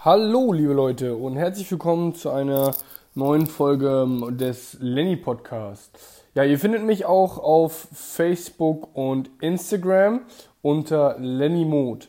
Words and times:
Hallo, 0.00 0.52
liebe 0.52 0.74
Leute, 0.74 1.16
und 1.16 1.36
herzlich 1.36 1.68
willkommen 1.70 2.14
zu 2.14 2.30
einer 2.30 2.72
neuen 3.14 3.46
Folge 3.46 4.06
des 4.30 4.76
Lenny 4.78 5.16
Podcast. 5.16 5.98
Ja, 6.34 6.44
ihr 6.44 6.58
findet 6.60 6.84
mich 6.84 7.06
auch 7.06 7.38
auf 7.38 7.88
Facebook 7.92 8.94
und 8.94 9.30
Instagram 9.40 10.20
unter 10.62 11.16
Lenny 11.18 11.64
Mode. 11.64 12.06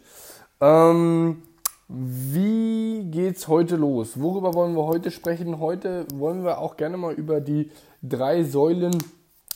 Ähm, 0.59 1.41
wie 1.87 3.05
geht's 3.09 3.47
heute 3.47 3.77
los? 3.77 4.19
Worüber 4.19 4.54
wollen 4.54 4.75
wir 4.75 4.85
heute 4.85 5.09
sprechen? 5.09 5.59
Heute 5.59 6.05
wollen 6.13 6.43
wir 6.43 6.59
auch 6.59 6.75
gerne 6.77 6.97
mal 6.97 7.13
über 7.13 7.39
die 7.39 7.71
drei 8.04 8.43
Säulen 8.43 9.01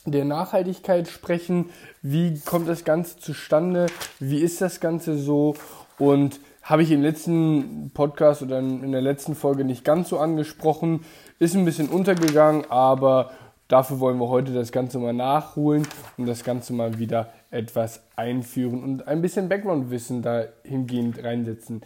der 0.05 0.25
Nachhaltigkeit 0.25 1.09
sprechen. 1.09 1.69
Wie 2.01 2.39
kommt 2.39 2.67
das 2.67 2.85
Ganze 2.85 3.19
zustande? 3.19 3.87
Wie 4.19 4.39
ist 4.39 4.61
das 4.61 4.79
Ganze 4.79 5.17
so? 5.17 5.53
Und 5.99 6.39
habe 6.61 6.83
ich 6.83 6.91
im 6.91 7.01
letzten 7.01 7.91
Podcast 7.93 8.41
oder 8.41 8.59
in 8.59 8.91
der 8.91 9.01
letzten 9.01 9.35
Folge 9.35 9.63
nicht 9.65 9.83
ganz 9.83 10.09
so 10.09 10.19
angesprochen. 10.19 11.01
Ist 11.39 11.55
ein 11.55 11.65
bisschen 11.65 11.89
untergegangen, 11.89 12.69
aber 12.69 13.31
dafür 13.67 13.99
wollen 13.99 14.19
wir 14.19 14.29
heute 14.29 14.53
das 14.53 14.71
Ganze 14.71 14.99
mal 14.99 15.13
nachholen 15.13 15.87
und 16.17 16.27
das 16.27 16.43
Ganze 16.43 16.73
mal 16.73 16.99
wieder 16.99 17.31
etwas 17.49 18.03
einführen 18.15 18.83
und 18.83 19.07
ein 19.07 19.21
bisschen 19.21 19.49
Background-Wissen 19.49 20.21
dahingehend 20.21 21.23
reinsetzen. 21.23 21.81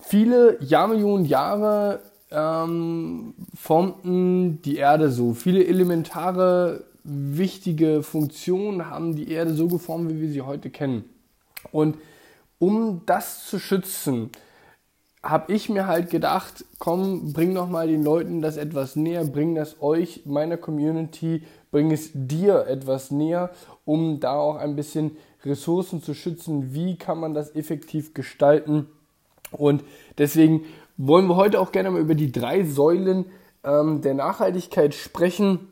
Viele 0.00 0.62
Jahrmillionen 0.62 1.24
Jahre 1.24 2.00
ähm, 2.30 3.34
formten 3.54 4.60
die 4.62 4.76
Erde 4.76 5.10
so. 5.10 5.34
Viele 5.34 5.66
elementare, 5.66 6.84
wichtige 7.04 8.02
Funktionen 8.02 8.90
haben 8.90 9.16
die 9.16 9.30
Erde 9.30 9.54
so 9.54 9.68
geformt, 9.68 10.10
wie 10.10 10.20
wir 10.20 10.28
sie 10.28 10.42
heute 10.42 10.70
kennen. 10.70 11.04
Und 11.72 11.96
um 12.58 13.02
das 13.06 13.46
zu 13.46 13.58
schützen, 13.58 14.30
habe 15.22 15.52
ich 15.52 15.68
mir 15.68 15.86
halt 15.86 16.10
gedacht, 16.10 16.64
komm, 16.78 17.32
bring 17.32 17.54
doch 17.54 17.68
mal 17.68 17.88
den 17.88 18.04
Leuten 18.04 18.40
das 18.40 18.56
etwas 18.56 18.96
näher, 18.96 19.24
bring 19.24 19.54
das 19.54 19.82
euch, 19.82 20.22
meiner 20.26 20.56
Community, 20.56 21.42
bring 21.70 21.90
es 21.90 22.10
dir 22.14 22.66
etwas 22.66 23.10
näher, 23.10 23.50
um 23.84 24.20
da 24.20 24.34
auch 24.34 24.56
ein 24.56 24.76
bisschen 24.76 25.16
Ressourcen 25.44 26.02
zu 26.02 26.14
schützen. 26.14 26.72
Wie 26.72 26.96
kann 26.96 27.18
man 27.18 27.34
das 27.34 27.54
effektiv 27.54 28.14
gestalten? 28.14 28.86
Und 29.50 29.82
deswegen 30.18 30.64
wollen 30.96 31.26
wir 31.26 31.36
heute 31.36 31.60
auch 31.60 31.72
gerne 31.72 31.90
mal 31.90 32.00
über 32.00 32.14
die 32.14 32.32
drei 32.32 32.64
Säulen 32.64 33.26
ähm, 33.64 34.00
der 34.02 34.14
Nachhaltigkeit 34.14 34.94
sprechen 34.94 35.68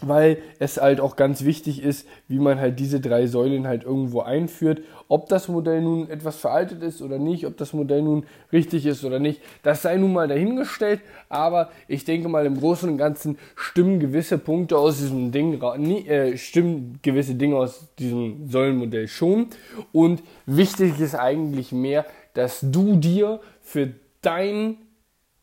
weil 0.00 0.38
es 0.58 0.80
halt 0.80 1.00
auch 1.00 1.16
ganz 1.16 1.44
wichtig 1.44 1.82
ist, 1.82 2.06
wie 2.28 2.38
man 2.38 2.58
halt 2.58 2.78
diese 2.78 3.00
drei 3.00 3.26
Säulen 3.26 3.66
halt 3.66 3.84
irgendwo 3.84 4.20
einführt. 4.20 4.82
Ob 5.08 5.28
das 5.28 5.48
Modell 5.48 5.82
nun 5.82 6.10
etwas 6.10 6.36
veraltet 6.36 6.82
ist 6.82 7.00
oder 7.00 7.18
nicht, 7.18 7.46
ob 7.46 7.56
das 7.56 7.72
Modell 7.72 8.02
nun 8.02 8.26
richtig 8.52 8.86
ist 8.86 9.04
oder 9.04 9.18
nicht, 9.18 9.40
das 9.62 9.82
sei 9.82 9.96
nun 9.96 10.12
mal 10.12 10.28
dahingestellt. 10.28 11.00
Aber 11.28 11.70
ich 11.88 12.04
denke 12.04 12.28
mal, 12.28 12.46
im 12.46 12.58
Großen 12.58 12.88
und 12.88 12.98
Ganzen 12.98 13.38
stimmen 13.56 14.00
gewisse 14.00 14.38
Punkte 14.38 14.78
aus 14.78 14.98
diesem 14.98 15.30
Ding, 15.32 15.60
äh, 16.06 16.36
stimmen 16.36 16.98
gewisse 17.02 17.34
Dinge 17.34 17.56
aus 17.56 17.86
diesem 17.98 18.48
Säulenmodell 18.48 19.08
schon. 19.08 19.48
Und 19.92 20.22
wichtig 20.46 20.98
ist 21.00 21.14
eigentlich 21.14 21.72
mehr, 21.72 22.04
dass 22.34 22.60
du 22.62 22.96
dir 22.96 23.40
für 23.60 23.92
dein 24.22 24.78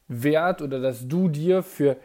Wert 0.07 0.61
oder 0.61 0.81
dass 0.81 1.07
du 1.07 1.29
dir 1.29 1.63
für 1.63 1.95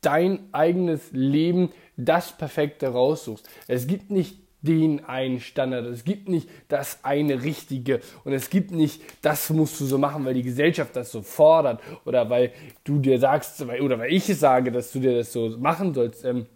dein 0.00 0.48
eigenes 0.52 1.10
Leben 1.12 1.70
das 1.96 2.36
Perfekte 2.36 2.88
raussuchst. 2.88 3.48
Es 3.66 3.86
gibt 3.86 4.10
nicht 4.10 4.36
den 4.60 5.04
einen 5.04 5.40
Standard, 5.40 5.86
es 5.86 6.04
gibt 6.04 6.28
nicht 6.28 6.48
das 6.68 6.98
eine 7.04 7.44
Richtige 7.44 8.00
und 8.24 8.32
es 8.32 8.50
gibt 8.50 8.72
nicht, 8.72 9.02
das 9.22 9.50
musst 9.50 9.80
du 9.80 9.84
so 9.84 9.98
machen, 9.98 10.24
weil 10.24 10.34
die 10.34 10.42
Gesellschaft 10.42 10.96
das 10.96 11.12
so 11.12 11.22
fordert 11.22 11.80
oder 12.04 12.28
weil 12.28 12.52
du 12.82 12.98
dir 12.98 13.20
sagst 13.20 13.60
oder 13.62 13.98
weil 13.98 14.12
ich 14.12 14.24
sage, 14.24 14.72
dass 14.72 14.92
du 14.92 14.98
dir 14.98 15.16
das 15.16 15.32
so 15.32 15.50
machen 15.58 15.94
sollst. 15.94 16.24
Ähm, 16.24 16.46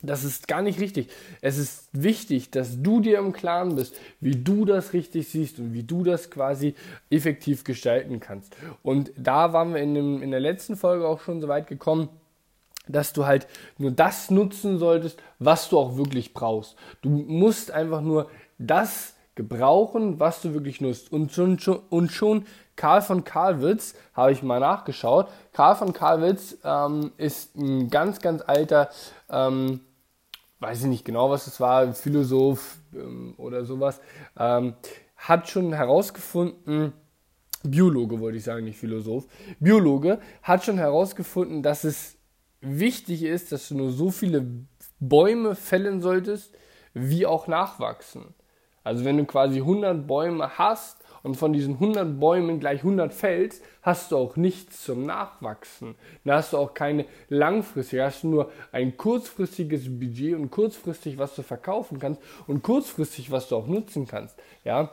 das 0.00 0.22
ist 0.22 0.46
gar 0.46 0.62
nicht 0.62 0.78
richtig. 0.78 1.08
Es 1.40 1.58
ist 1.58 1.88
wichtig, 1.92 2.52
dass 2.52 2.80
du 2.80 3.00
dir 3.00 3.18
im 3.18 3.32
Klaren 3.32 3.74
bist, 3.74 3.96
wie 4.20 4.36
du 4.36 4.64
das 4.64 4.92
richtig 4.92 5.28
siehst 5.28 5.58
und 5.58 5.74
wie 5.74 5.82
du 5.82 6.04
das 6.04 6.30
quasi 6.30 6.74
effektiv 7.10 7.64
gestalten 7.64 8.20
kannst. 8.20 8.56
Und 8.84 9.10
da 9.16 9.52
waren 9.52 9.74
wir 9.74 9.82
in, 9.82 9.94
dem, 9.94 10.22
in 10.22 10.30
der 10.30 10.38
letzten 10.38 10.76
Folge 10.76 11.08
auch 11.08 11.20
schon 11.20 11.40
so 11.40 11.48
weit 11.48 11.66
gekommen, 11.66 12.10
dass 12.88 13.12
du 13.12 13.26
halt 13.26 13.46
nur 13.78 13.90
das 13.90 14.30
nutzen 14.30 14.78
solltest, 14.78 15.22
was 15.38 15.68
du 15.68 15.78
auch 15.78 15.96
wirklich 15.96 16.34
brauchst. 16.34 16.76
Du 17.02 17.08
musst 17.08 17.70
einfach 17.70 18.00
nur 18.00 18.28
das 18.58 19.14
gebrauchen, 19.38 20.18
was 20.18 20.42
du 20.42 20.52
wirklich 20.52 20.80
nutzt. 20.80 21.12
Und 21.12 21.30
schon, 21.32 21.58
und 21.90 22.10
schon 22.10 22.44
Karl 22.74 23.02
von 23.02 23.22
Karlwitz, 23.22 23.94
habe 24.12 24.32
ich 24.32 24.42
mal 24.42 24.58
nachgeschaut, 24.58 25.28
Karl 25.52 25.76
von 25.76 25.92
Karlwitz 25.92 26.56
ähm, 26.64 27.12
ist 27.16 27.54
ein 27.56 27.88
ganz, 27.88 28.20
ganz 28.20 28.42
alter, 28.44 28.90
ähm, 29.30 29.80
weiß 30.58 30.80
ich 30.80 30.86
nicht 30.86 31.04
genau, 31.04 31.30
was 31.30 31.46
es 31.46 31.60
war, 31.60 31.92
Philosoph 31.92 32.78
ähm, 32.92 33.34
oder 33.36 33.64
sowas, 33.64 34.00
ähm, 34.36 34.74
hat 35.16 35.48
schon 35.48 35.72
herausgefunden, 35.72 36.92
Biologe 37.62 38.18
wollte 38.18 38.38
ich 38.38 38.44
sagen, 38.44 38.64
nicht 38.64 38.78
Philosoph, 38.78 39.26
Biologe 39.60 40.18
hat 40.42 40.64
schon 40.64 40.78
herausgefunden, 40.78 41.62
dass 41.62 41.84
es 41.84 42.17
wichtig 42.60 43.22
ist, 43.22 43.52
dass 43.52 43.68
du 43.68 43.76
nur 43.76 43.92
so 43.92 44.10
viele 44.10 44.46
Bäume 45.00 45.54
fällen 45.54 46.00
solltest, 46.00 46.54
wie 46.94 47.26
auch 47.26 47.46
nachwachsen. 47.46 48.34
Also 48.84 49.04
wenn 49.04 49.18
du 49.18 49.24
quasi 49.24 49.58
100 49.58 50.06
Bäume 50.06 50.56
hast 50.56 51.04
und 51.22 51.36
von 51.36 51.52
diesen 51.52 51.74
100 51.74 52.18
Bäumen 52.18 52.58
gleich 52.58 52.80
100 52.80 53.12
fällst, 53.12 53.62
hast 53.82 54.12
du 54.12 54.16
auch 54.16 54.36
nichts 54.36 54.84
zum 54.84 55.04
Nachwachsen. 55.04 55.94
Dann 56.24 56.36
hast 56.36 56.52
du 56.52 56.58
auch 56.58 56.74
keine 56.74 57.04
langfristige, 57.28 58.04
hast 58.04 58.22
du 58.22 58.28
nur 58.28 58.52
ein 58.72 58.96
kurzfristiges 58.96 59.84
Budget 59.98 60.34
und 60.34 60.50
kurzfristig, 60.50 61.18
was 61.18 61.34
du 61.34 61.42
verkaufen 61.42 61.98
kannst 61.98 62.22
und 62.46 62.62
kurzfristig, 62.62 63.30
was 63.30 63.48
du 63.48 63.56
auch 63.56 63.66
nutzen 63.66 64.06
kannst. 64.06 64.38
Ja, 64.64 64.90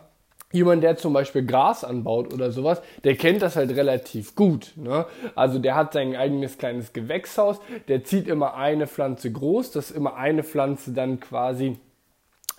jemand, 0.51 0.83
der 0.83 0.97
zum 0.97 1.13
Beispiel 1.13 1.45
Gras 1.45 1.83
anbaut 1.83 2.33
oder 2.33 2.51
sowas, 2.51 2.81
der 3.03 3.16
kennt 3.16 3.41
das 3.41 3.56
halt 3.56 3.72
relativ 3.75 4.35
gut. 4.35 4.73
Ne? 4.75 5.06
Also 5.35 5.59
der 5.59 5.75
hat 5.75 5.94
sein 5.94 6.16
eigenes 6.16 6.57
kleines 6.57 6.94
Gewächshaus, 6.94 7.59
der 7.88 8.03
zieht 8.03 8.28
immer 8.28 8.55
eine 8.55 8.88
Pflanze 8.88 9.31
groß, 9.31 9.72
dass 9.72 9.91
immer 9.91 10.16
eine 10.16 10.44
Pflanze 10.44 10.94
dann 10.94 11.19
quasi 11.19 11.78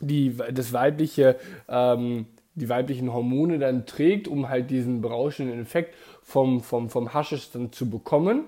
die, 0.01 0.37
das 0.53 0.73
weibliche, 0.73 1.37
ähm, 1.69 2.27
die 2.55 2.69
weiblichen 2.69 3.13
Hormone 3.13 3.59
dann 3.59 3.87
trägt, 3.87 4.29
um 4.29 4.49
halt 4.49 4.71
diesen 4.71 5.01
berauschenden 5.01 5.61
Effekt 5.61 5.95
vom, 6.23 6.61
vom, 6.61 6.91
vom 6.91 7.15
Haschisch 7.15 7.51
dann 7.51 7.73
zu 7.73 7.89
bekommen. 7.89 8.45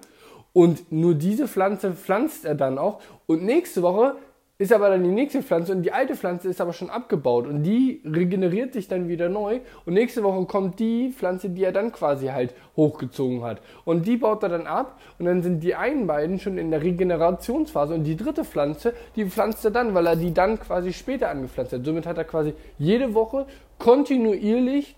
Und 0.52 0.90
nur 0.90 1.14
diese 1.14 1.46
Pflanze 1.46 1.92
pflanzt 1.92 2.44
er 2.44 2.54
dann 2.54 2.78
auch. 2.78 3.00
Und 3.26 3.44
nächste 3.44 3.82
Woche 3.82 4.16
ist 4.58 4.72
aber 4.72 4.90
dann 4.90 5.04
die 5.04 5.10
nächste 5.10 5.40
Pflanze 5.40 5.72
und 5.72 5.82
die 5.82 5.92
alte 5.92 6.16
Pflanze 6.16 6.48
ist 6.48 6.60
aber 6.60 6.72
schon 6.72 6.90
abgebaut 6.90 7.46
und 7.46 7.62
die 7.62 8.02
regeneriert 8.04 8.72
sich 8.72 8.88
dann 8.88 9.06
wieder 9.06 9.28
neu 9.28 9.60
und 9.86 9.94
nächste 9.94 10.24
Woche 10.24 10.44
kommt 10.46 10.80
die 10.80 11.12
Pflanze, 11.12 11.48
die 11.48 11.62
er 11.62 11.70
dann 11.70 11.92
quasi 11.92 12.26
halt 12.26 12.54
hochgezogen 12.76 13.44
hat 13.44 13.62
und 13.84 14.08
die 14.08 14.16
baut 14.16 14.42
er 14.42 14.48
dann 14.48 14.66
ab 14.66 14.98
und 15.20 15.26
dann 15.26 15.42
sind 15.42 15.60
die 15.60 15.76
einen 15.76 16.08
beiden 16.08 16.40
schon 16.40 16.58
in 16.58 16.72
der 16.72 16.82
Regenerationsphase 16.82 17.94
und 17.94 18.02
die 18.02 18.16
dritte 18.16 18.44
Pflanze, 18.44 18.94
die 19.14 19.26
pflanzt 19.26 19.64
er 19.64 19.70
dann, 19.70 19.94
weil 19.94 20.06
er 20.08 20.16
die 20.16 20.34
dann 20.34 20.58
quasi 20.58 20.92
später 20.92 21.30
angepflanzt 21.30 21.72
hat. 21.72 21.84
Somit 21.84 22.06
hat 22.06 22.18
er 22.18 22.24
quasi 22.24 22.52
jede 22.78 23.14
Woche 23.14 23.46
kontinuierlich 23.78 24.96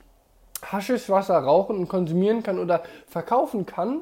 Haschischwasser 0.62 1.36
rauchen 1.36 1.76
und 1.76 1.88
konsumieren 1.88 2.42
kann 2.42 2.58
oder 2.58 2.82
verkaufen 3.06 3.66
kann, 3.66 4.00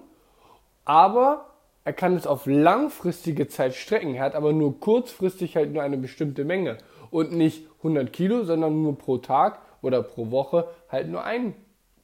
aber 0.84 1.47
er 1.88 1.94
kann 1.94 2.14
es 2.16 2.26
auf 2.26 2.44
langfristige 2.44 3.48
Zeit 3.48 3.74
strecken. 3.74 4.14
Er 4.14 4.24
hat 4.24 4.34
aber 4.34 4.52
nur 4.52 4.78
kurzfristig 4.78 5.56
halt 5.56 5.72
nur 5.72 5.82
eine 5.82 5.96
bestimmte 5.96 6.44
Menge. 6.44 6.76
Und 7.10 7.32
nicht 7.32 7.66
100 7.78 8.12
Kilo, 8.12 8.44
sondern 8.44 8.82
nur 8.82 8.98
pro 8.98 9.16
Tag 9.16 9.62
oder 9.80 10.02
pro 10.02 10.30
Woche 10.30 10.68
halt 10.90 11.08
nur 11.08 11.24
ein 11.24 11.54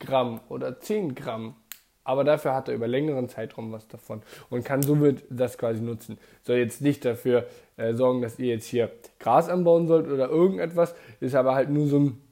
Gramm 0.00 0.41
oder 0.49 0.81
10 0.81 1.14
Gramm. 1.14 1.56
Aber 2.03 2.25
dafür 2.25 2.55
hat 2.55 2.69
er 2.69 2.75
über 2.75 2.88
längeren 2.88 3.29
Zeitraum 3.29 3.73
was 3.73 3.87
davon 3.87 4.23
und 4.49 4.64
kann 4.64 4.81
somit 4.81 5.23
das 5.29 5.58
quasi 5.58 5.82
nutzen. 5.82 6.17
Soll 6.44 6.56
jetzt 6.56 6.81
nicht 6.81 7.05
dafür 7.05 7.47
äh, 7.76 7.93
sorgen, 7.93 8.23
dass 8.23 8.38
ihr 8.38 8.47
jetzt 8.47 8.69
hier 8.69 8.91
Gras 9.20 9.50
anbauen 9.50 9.87
sollt 9.87 10.08
oder 10.08 10.31
irgendetwas, 10.31 10.94
ist 11.20 11.35
aber 11.35 11.55
halt 11.55 11.69
nur 11.69 11.88
so 11.88 11.99
ein 11.99 12.23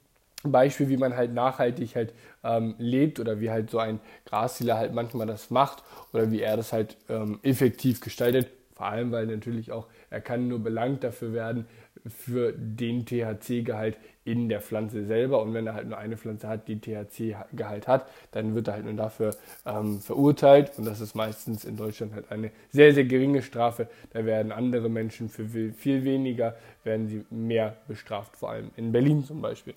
Beispiel, 0.51 0.89
wie 0.89 0.97
man 0.97 1.15
halt 1.15 1.33
nachhaltig 1.33 1.95
halt 1.95 2.13
ähm, 2.43 2.75
lebt 2.77 3.19
oder 3.19 3.39
wie 3.39 3.49
halt 3.49 3.69
so 3.69 3.79
ein 3.79 3.99
Graszieler 4.25 4.77
halt 4.77 4.93
manchmal 4.93 5.27
das 5.27 5.49
macht 5.49 5.83
oder 6.11 6.31
wie 6.31 6.41
er 6.41 6.57
das 6.57 6.73
halt 6.73 6.97
ähm, 7.09 7.39
effektiv 7.43 8.01
gestaltet. 8.01 8.47
Vor 8.75 8.87
allem, 8.87 9.11
weil 9.11 9.27
natürlich 9.27 9.71
auch 9.71 9.87
er 10.09 10.19
kann 10.21 10.47
nur 10.47 10.59
belangt 10.59 11.03
dafür 11.03 11.33
werden 11.33 11.67
für 12.07 12.53
den 12.53 13.05
THC-Gehalt 13.05 13.97
in 14.25 14.49
der 14.49 14.61
Pflanze 14.61 15.05
selber. 15.05 15.41
Und 15.41 15.53
wenn 15.53 15.67
er 15.67 15.73
halt 15.73 15.87
nur 15.87 15.97
eine 15.97 16.17
Pflanze 16.17 16.47
hat, 16.47 16.67
die 16.67 16.79
THC-Gehalt 16.79 17.87
hat, 17.87 18.07
dann 18.31 18.55
wird 18.55 18.67
er 18.67 18.75
halt 18.75 18.85
nur 18.85 18.93
dafür 18.93 19.35
ähm, 19.65 19.99
verurteilt. 20.01 20.71
Und 20.77 20.85
das 20.85 21.01
ist 21.01 21.15
meistens 21.15 21.65
in 21.65 21.77
Deutschland 21.77 22.13
halt 22.13 22.31
eine 22.31 22.51
sehr, 22.71 22.93
sehr 22.93 23.05
geringe 23.05 23.41
Strafe. 23.41 23.87
Da 24.11 24.25
werden 24.25 24.51
andere 24.51 24.89
Menschen 24.89 25.29
für 25.29 25.45
viel 25.45 26.03
weniger, 26.03 26.55
werden 26.83 27.07
sie 27.07 27.25
mehr 27.29 27.75
bestraft, 27.87 28.35
vor 28.35 28.51
allem 28.51 28.71
in 28.75 28.91
Berlin 28.91 29.23
zum 29.23 29.41
Beispiel. 29.41 29.73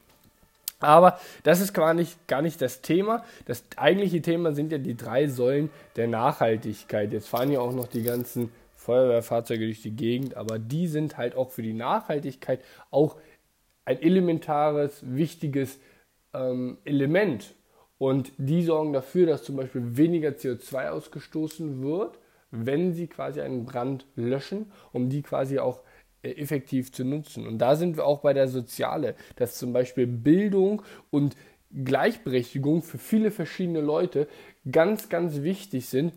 Aber 0.78 1.18
das 1.42 1.60
ist 1.60 1.72
gar 1.72 1.94
nicht, 1.94 2.28
gar 2.28 2.42
nicht 2.42 2.60
das 2.60 2.82
Thema. 2.82 3.24
Das 3.46 3.64
eigentliche 3.76 4.20
Thema 4.20 4.52
sind 4.52 4.72
ja 4.72 4.78
die 4.78 4.96
drei 4.96 5.26
Säulen 5.26 5.70
der 5.96 6.06
Nachhaltigkeit. 6.06 7.12
Jetzt 7.12 7.28
fahren 7.28 7.50
ja 7.50 7.60
auch 7.60 7.72
noch 7.72 7.88
die 7.88 8.02
ganzen 8.02 8.50
Feuerwehrfahrzeuge 8.74 9.64
durch 9.64 9.82
die 9.82 9.96
Gegend, 9.96 10.36
aber 10.36 10.58
die 10.58 10.86
sind 10.86 11.16
halt 11.16 11.34
auch 11.34 11.50
für 11.50 11.62
die 11.62 11.72
Nachhaltigkeit 11.72 12.60
auch 12.90 13.16
ein 13.84 14.00
elementares, 14.00 15.02
wichtiges 15.02 15.78
ähm, 16.34 16.78
Element. 16.84 17.54
Und 17.98 18.32
die 18.36 18.62
sorgen 18.62 18.92
dafür, 18.92 19.26
dass 19.26 19.44
zum 19.44 19.56
Beispiel 19.56 19.96
weniger 19.96 20.30
CO2 20.30 20.90
ausgestoßen 20.90 21.82
wird, 21.82 22.18
wenn 22.50 22.92
sie 22.92 23.06
quasi 23.06 23.40
einen 23.40 23.64
Brand 23.64 24.06
löschen, 24.14 24.70
um 24.92 25.08
die 25.08 25.22
quasi 25.22 25.58
auch 25.58 25.80
effektiv 26.34 26.92
zu 26.92 27.04
nutzen. 27.04 27.46
Und 27.46 27.58
da 27.58 27.76
sind 27.76 27.96
wir 27.96 28.06
auch 28.06 28.20
bei 28.20 28.32
der 28.32 28.48
Soziale, 28.48 29.14
dass 29.36 29.58
zum 29.58 29.72
Beispiel 29.72 30.06
Bildung 30.06 30.82
und 31.10 31.36
Gleichberechtigung 31.84 32.82
für 32.82 32.98
viele 32.98 33.30
verschiedene 33.30 33.80
Leute 33.80 34.28
ganz, 34.70 35.08
ganz 35.08 35.42
wichtig 35.42 35.88
sind 35.88 36.12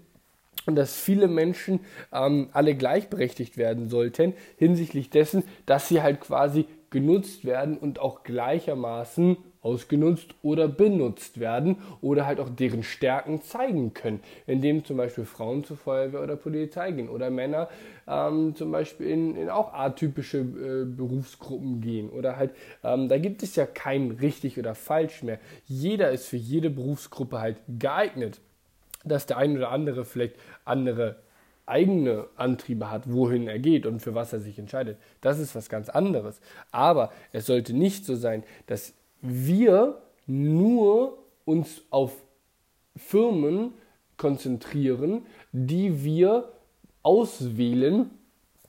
und 0.66 0.76
dass 0.76 0.96
viele 1.00 1.28
Menschen 1.28 1.80
ähm, 2.14 2.50
alle 2.54 2.76
gleichberechtigt 2.76 3.58
werden 3.58 3.90
sollten 3.90 4.34
hinsichtlich 4.58 5.10
dessen, 5.10 5.44
dass 5.66 5.88
sie 5.88 6.02
halt 6.02 6.22
quasi 6.22 6.66
genutzt 6.90 7.46
werden 7.46 7.78
und 7.78 8.00
auch 8.00 8.24
gleichermaßen 8.24 9.38
ausgenutzt 9.62 10.36
oder 10.42 10.68
benutzt 10.68 11.40
werden 11.40 11.78
oder 12.02 12.26
halt 12.26 12.40
auch 12.40 12.50
deren 12.50 12.84
Stärken 12.84 13.42
zeigen 13.42 13.94
können, 13.94 14.22
indem 14.48 14.86
zum 14.86 14.98
Beispiel 14.98 15.26
Frauen 15.26 15.64
zur 15.64 15.78
Feuerwehr 15.78 16.22
oder 16.22 16.38
Polizei 16.38 16.92
gehen 16.92 17.10
oder 17.10 17.30
Männer 17.30 17.70
ähm, 18.08 18.56
zum 18.56 18.72
Beispiel 18.72 19.08
in, 19.08 19.36
in 19.36 19.50
auch 19.50 19.74
atypische 19.74 20.40
äh, 20.40 20.86
Berufsgruppen 20.86 21.82
gehen 21.82 22.10
oder 22.10 22.38
halt, 22.38 22.52
ähm, 22.84 23.10
da 23.10 23.18
gibt 23.18 23.44
es 23.44 23.56
ja 23.56 23.66
kein 23.66 24.12
richtig 24.12 24.58
oder 24.58 24.76
falsch 24.76 25.24
mehr. 25.24 25.40
Jeder 25.66 26.12
ist 26.12 26.28
für 26.28 26.38
jede 26.38 26.70
Berufsgruppe 26.70 27.40
halt 27.40 27.58
geeignet, 27.68 28.40
dass 29.04 29.26
der 29.26 29.38
ein 29.38 29.58
oder 29.58 29.72
andere 29.72 30.06
vielleicht 30.06 30.36
andere 30.64 31.18
eigene 31.66 32.26
Antriebe 32.36 32.90
hat, 32.90 33.12
wohin 33.12 33.48
er 33.48 33.60
geht 33.60 33.86
und 33.86 34.00
für 34.00 34.16
was 34.16 34.34
er 34.34 34.40
sich 34.40 34.58
entscheidet. 34.58 34.98
Das 35.22 35.38
ist 35.38 35.54
was 35.56 35.70
ganz 35.70 35.88
anderes. 35.88 36.42
Aber 36.72 37.12
es 37.32 37.46
sollte 37.46 37.74
nicht 37.74 38.06
so 38.06 38.16
sein, 38.16 38.44
dass 38.66 38.94
wir 39.22 40.02
nur 40.28 41.18
uns 41.46 41.82
auf 41.90 42.14
Firmen 42.96 43.74
konzentrieren, 44.18 45.26
die 45.52 46.04
wir 46.04 46.52
auswählen, 47.02 48.12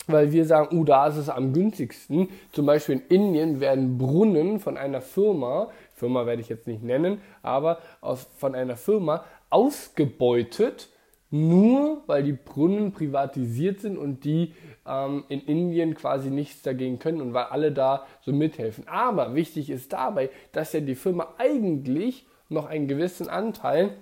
weil 0.06 0.32
wir 0.32 0.44
sagen, 0.44 0.76
oh, 0.78 0.84
da 0.84 1.08
ist 1.08 1.16
es 1.16 1.28
am 1.28 1.52
günstigsten. 1.52 2.28
Zum 2.52 2.66
Beispiel 2.66 3.02
in 3.08 3.26
Indien 3.26 3.60
werden 3.60 3.98
Brunnen 3.98 4.60
von 4.60 4.76
einer 4.76 5.00
Firma, 5.00 5.70
Firma 5.94 6.26
werde 6.26 6.42
ich 6.42 6.48
jetzt 6.48 6.66
nicht 6.66 6.82
nennen, 6.82 7.20
aber 7.42 7.78
aus, 8.00 8.26
von 8.36 8.54
einer 8.54 8.76
Firma 8.76 9.24
ausgebeutet, 9.50 10.88
nur 11.30 12.02
weil 12.06 12.22
die 12.22 12.32
Brunnen 12.32 12.92
privatisiert 12.92 13.80
sind 13.80 13.98
und 13.98 14.24
die 14.24 14.54
ähm, 14.90 15.24
in 15.28 15.40
Indien 15.42 15.94
quasi 15.94 16.30
nichts 16.30 16.62
dagegen 16.62 16.98
können 16.98 17.20
und 17.20 17.32
weil 17.32 17.44
alle 17.44 17.72
da 17.72 18.06
so 18.22 18.32
mithelfen. 18.32 18.88
Aber 18.88 19.34
wichtig 19.34 19.70
ist 19.70 19.92
dabei, 19.92 20.30
dass 20.52 20.72
ja 20.72 20.80
die 20.80 20.96
Firma 20.96 21.34
eigentlich 21.38 22.26
noch 22.48 22.66
einen 22.66 22.88
gewissen 22.88 23.28
Anteil 23.28 23.92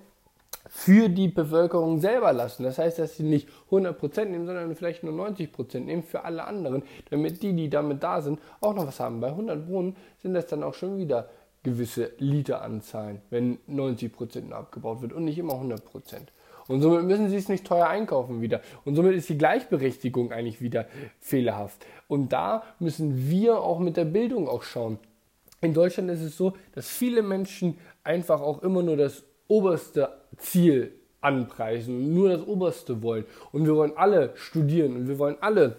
für 0.69 1.09
die 1.09 1.29
Bevölkerung 1.29 2.01
selber 2.01 2.33
lassen. 2.33 2.63
Das 2.63 2.79
heißt, 2.79 2.99
dass 2.99 3.17
sie 3.17 3.23
nicht 3.23 3.49
100% 3.71 4.25
nehmen, 4.27 4.47
sondern 4.47 4.75
vielleicht 4.75 5.03
nur 5.03 5.15
90% 5.27 5.81
nehmen 5.81 6.03
für 6.03 6.25
alle 6.25 6.45
anderen, 6.45 6.83
damit 7.11 7.43
die, 7.43 7.55
die 7.55 7.71
damit 7.71 8.03
da 8.03 8.21
sind, 8.21 8.41
auch 8.61 8.75
noch 8.75 8.87
was 8.87 9.01
haben. 9.01 9.21
Bei 9.21 9.29
100 9.29 9.67
Brunnen 9.67 9.97
sind 10.19 10.35
das 10.35 10.47
dann 10.47 10.63
auch 10.63 10.75
schon 10.75 10.99
wieder 10.99 11.29
gewisse 11.63 12.13
Literanzahlen, 12.19 13.21
wenn 13.31 13.59
90% 13.69 14.53
abgebaut 14.53 15.03
wird 15.03 15.13
und 15.13 15.25
nicht 15.25 15.39
immer 15.39 15.55
100%. 15.55 15.81
Und 16.69 16.83
somit 16.83 17.05
müssen 17.05 17.29
sie 17.29 17.37
es 17.37 17.49
nicht 17.49 17.67
teuer 17.67 17.89
einkaufen 17.89 18.41
wieder. 18.41 18.61
Und 18.85 18.95
somit 18.95 19.17
ist 19.17 19.29
die 19.29 19.39
Gleichberechtigung 19.39 20.31
eigentlich 20.33 20.61
wieder 20.61 20.87
fehlerhaft. 21.21 21.85
Und 22.07 22.33
da 22.33 22.63
müssen 22.79 23.29
wir 23.31 23.61
auch 23.61 23.81
mit 23.81 23.97
der 23.97 24.05
Bildung 24.05 24.49
auch 24.49 24.63
schauen. 24.63 24.99
In 25.61 25.75
Deutschland 25.75 26.11
ist 26.11 26.23
es 26.23 26.37
so, 26.37 26.53
dass 26.75 26.89
viele 26.89 27.23
Menschen 27.23 27.79
einfach 28.05 28.41
auch 28.41 28.63
immer 28.63 28.83
nur 28.83 28.97
das 28.97 29.25
oberste 29.49 30.11
Ziel 30.37 30.93
anpreisen, 31.21 32.15
nur 32.15 32.29
das 32.29 32.47
oberste 32.47 33.03
wollen. 33.03 33.25
Und 33.51 33.67
wir 33.67 33.75
wollen 33.75 33.97
alle 33.97 34.33
studieren 34.37 34.95
und 34.95 35.09
wir 35.09 35.19
wollen 35.19 35.37
alle 35.41 35.77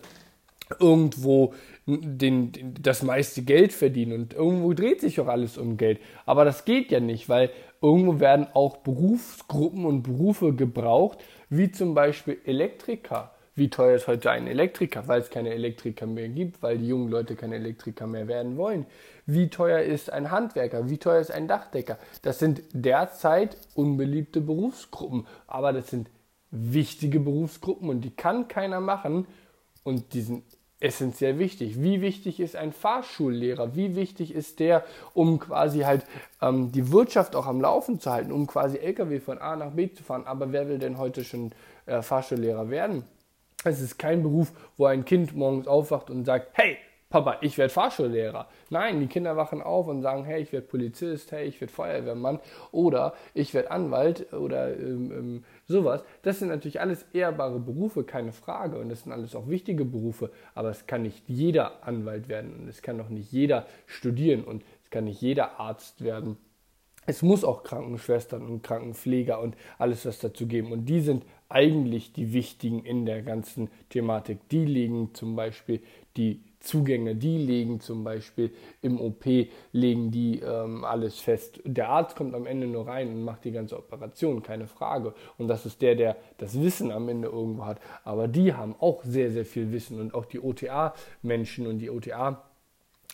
irgendwo 0.80 1.54
den, 1.88 2.52
den, 2.52 2.74
das 2.82 3.02
meiste 3.02 3.42
Geld 3.42 3.74
verdienen 3.74 4.14
und 4.14 4.34
irgendwo 4.34 4.74
dreht 4.74 5.02
sich 5.02 5.20
auch 5.20 5.28
alles 5.28 5.58
um 5.58 5.78
Geld. 5.78 6.00
Aber 6.26 6.46
das 6.46 6.66
geht 6.66 6.92
ja 6.92 7.00
nicht, 7.00 7.30
weil 7.30 7.50
irgendwo 7.82 8.20
werden 8.20 8.48
auch 8.54 8.78
Berufsgruppen 8.78 9.86
und 9.86 10.04
Berufe 10.04 10.54
gebraucht, 10.54 11.20
wie 11.50 11.72
zum 11.72 11.96
Beispiel 11.96 12.38
Elektriker. 12.46 13.32
Wie 13.56 13.70
teuer 13.70 13.96
ist 13.96 14.08
heute 14.08 14.32
ein 14.32 14.48
Elektriker, 14.48 15.08
weil 15.08 15.20
es 15.20 15.30
keine 15.30 15.50
Elektriker 15.50 16.06
mehr 16.06 16.30
gibt, 16.30 16.64
weil 16.64 16.78
die 16.78 16.88
jungen 16.88 17.10
Leute 17.10 17.36
keine 17.36 17.56
Elektriker 17.56 18.08
mehr 18.08 18.28
werden 18.28 18.56
wollen? 18.56 18.86
Wie 19.26 19.50
teuer 19.50 19.82
ist 19.82 20.14
ein 20.14 20.32
Handwerker? 20.32 20.90
Wie 20.90 20.98
teuer 20.98 21.20
ist 21.20 21.32
ein 21.32 21.48
Dachdecker? 21.48 21.98
Das 22.22 22.40
sind 22.40 22.62
derzeit 22.72 23.58
unbeliebte 23.76 24.40
Berufsgruppen, 24.40 25.28
aber 25.46 25.74
das 25.74 25.90
sind 25.90 26.10
wichtige 26.52 27.20
Berufsgruppen 27.20 27.90
und 27.90 28.02
die 28.02 28.16
kann 28.16 28.48
keiner 28.48 28.80
machen 28.80 29.28
und 29.84 30.14
die 30.14 30.22
sind 30.22 30.44
essentiell 30.80 31.40
wichtig. 31.40 31.82
Wie 31.82 32.02
wichtig 32.02 32.40
ist 32.40 32.56
ein 32.56 32.72
Fahrschullehrer? 32.72 33.76
Wie 33.76 33.96
wichtig 33.96 34.34
ist 34.34 34.60
der, 34.60 34.84
um 35.14 35.40
quasi 35.40 35.80
halt 35.80 36.06
ähm, 36.42 36.72
die 36.72 36.92
Wirtschaft 36.92 37.36
auch 37.36 37.48
am 37.48 37.60
Laufen 37.62 38.00
zu 38.00 38.12
halten, 38.12 38.32
um 38.32 38.48
quasi 38.48 38.78
Lkw 38.78 39.20
von 39.20 39.40
A 39.40 39.56
nach 39.56 39.72
B 39.72 39.92
zu 39.92 40.04
fahren? 40.04 40.26
Aber 40.26 40.52
wer 40.52 40.70
will 40.70 40.80
denn 40.80 40.98
heute 40.98 41.24
schon 41.24 41.52
äh, 41.86 42.02
Fahrschullehrer 42.02 42.70
werden? 42.70 43.04
Es 43.66 43.82
ist 43.82 44.00
kein 44.00 44.24
Beruf, 44.24 44.54
wo 44.78 44.86
ein 44.86 45.04
Kind 45.04 45.36
morgens 45.36 45.68
aufwacht 45.68 46.10
und 46.10 46.24
sagt, 46.24 46.52
hey, 46.54 46.78
Papa, 47.10 47.38
ich 47.42 47.58
werde 47.58 47.74
Fahrschullehrer. 47.74 48.48
Nein, 48.70 49.00
die 49.00 49.08
Kinder 49.08 49.36
wachen 49.36 49.64
auf 49.64 49.88
und 49.88 50.04
sagen, 50.04 50.26
hey, 50.26 50.44
ich 50.44 50.54
werde 50.54 50.68
Polizist, 50.68 51.32
hey, 51.32 51.48
ich 51.48 51.60
werde 51.60 51.74
Feuerwehrmann 51.74 52.40
oder 52.72 53.16
ich 53.34 53.56
werde 53.56 53.72
Anwalt 53.72 54.32
oder 54.32 54.78
ähm, 54.78 55.12
ähm, 55.12 55.44
sowas. 55.66 56.04
Das 56.22 56.38
sind 56.38 56.50
natürlich 56.50 56.80
alles 56.80 57.08
ehrbare 57.12 57.60
Berufe, 57.60 58.04
keine 58.04 58.32
Frage. 58.32 58.78
Und 58.78 58.90
das 58.90 59.04
sind 59.04 59.12
alles 59.12 59.36
auch 59.36 59.48
wichtige 59.48 59.86
Berufe. 59.86 60.30
Aber 60.54 60.70
es 60.70 60.86
kann 60.86 61.02
nicht 61.02 61.24
jeder 61.28 61.84
Anwalt 61.84 62.30
werden 62.30 62.54
und 62.56 62.68
es 62.68 62.84
kann 62.84 63.02
auch 63.02 63.10
nicht 63.10 63.32
jeder 63.32 63.66
studieren 63.88 64.44
und 64.44 64.64
es 64.84 64.92
kann 64.92 65.06
nicht 65.06 65.20
jeder 65.20 65.60
Arzt 65.60 66.04
werden. 66.04 66.38
Es 67.08 67.24
muss 67.24 67.44
auch 67.44 67.64
Krankenschwestern 67.64 68.46
und 68.46 68.62
Krankenpfleger 68.62 69.40
und 69.40 69.56
alles 69.80 70.06
was 70.06 70.20
dazu 70.20 70.46
geben. 70.46 70.72
Und 70.72 70.86
die 70.86 71.00
sind 71.02 71.26
eigentlich 71.50 72.14
die 72.14 72.32
wichtigen 72.34 72.86
in 72.86 73.06
der 73.06 73.24
ganzen 73.24 73.70
Thematik. 73.90 74.48
Die 74.50 74.66
legen 74.66 75.14
zum 75.14 75.36
Beispiel 75.36 75.82
die 76.16 76.44
Zugänge, 76.60 77.16
die 77.16 77.38
legen 77.38 77.80
zum 77.80 78.04
Beispiel 78.04 78.52
im 78.82 79.00
OP, 79.00 79.26
legen 79.72 80.12
die 80.12 80.40
ähm, 80.40 80.84
alles 80.84 81.20
fest. 81.20 81.62
Der 81.64 81.90
Arzt 81.90 82.18
kommt 82.18 82.36
am 82.36 82.46
Ende 82.46 82.68
nur 82.68 82.86
rein 82.88 83.08
und 83.08 83.24
macht 83.24 83.46
die 83.46 83.52
ganze 83.52 83.78
Operation, 83.78 84.44
keine 84.44 84.68
Frage. 84.68 85.14
Und 85.38 85.48
das 85.48 85.66
ist 85.66 85.82
der, 85.82 85.96
der 85.96 86.18
das 86.38 86.62
Wissen 86.62 86.92
am 86.92 87.08
Ende 87.08 87.30
irgendwo 87.30 87.66
hat. 87.66 87.80
Aber 88.04 88.28
die 88.28 88.54
haben 88.54 88.76
auch 88.80 89.04
sehr, 89.04 89.32
sehr 89.32 89.46
viel 89.46 89.72
Wissen 89.72 90.00
und 90.02 90.14
auch 90.14 90.26
die 90.26 90.42
OTA-Menschen 90.42 91.66
und 91.66 91.80
die 91.80 91.90
OTA 91.90 92.44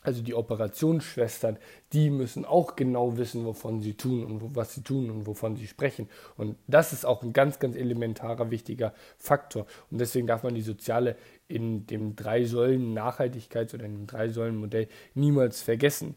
also 0.05 0.21
die 0.21 0.33
Operationsschwestern, 0.33 1.57
die 1.93 2.09
müssen 2.09 2.45
auch 2.45 2.75
genau 2.75 3.17
wissen, 3.17 3.45
wovon 3.45 3.81
sie 3.81 3.95
tun 3.95 4.23
und 4.23 4.55
was 4.55 4.73
sie 4.73 4.81
tun 4.81 5.09
und 5.09 5.25
wovon 5.25 5.55
sie 5.55 5.67
sprechen. 5.67 6.09
Und 6.37 6.57
das 6.67 6.93
ist 6.93 7.05
auch 7.05 7.23
ein 7.23 7.33
ganz, 7.33 7.59
ganz 7.59 7.75
elementarer, 7.75 8.51
wichtiger 8.51 8.93
Faktor. 9.17 9.65
Und 9.91 9.99
deswegen 9.99 10.27
darf 10.27 10.43
man 10.43 10.55
die 10.55 10.61
soziale 10.61 11.15
in 11.47 11.85
dem 11.87 12.15
drei 12.15 12.45
Säulen 12.45 12.97
Nachhaltigkeits- 12.97 13.73
oder 13.73 13.85
in 13.85 13.93
dem 13.93 14.07
drei 14.07 14.29
Säulen 14.29 14.57
Modell 14.57 14.87
niemals 15.13 15.61
vergessen. 15.61 16.15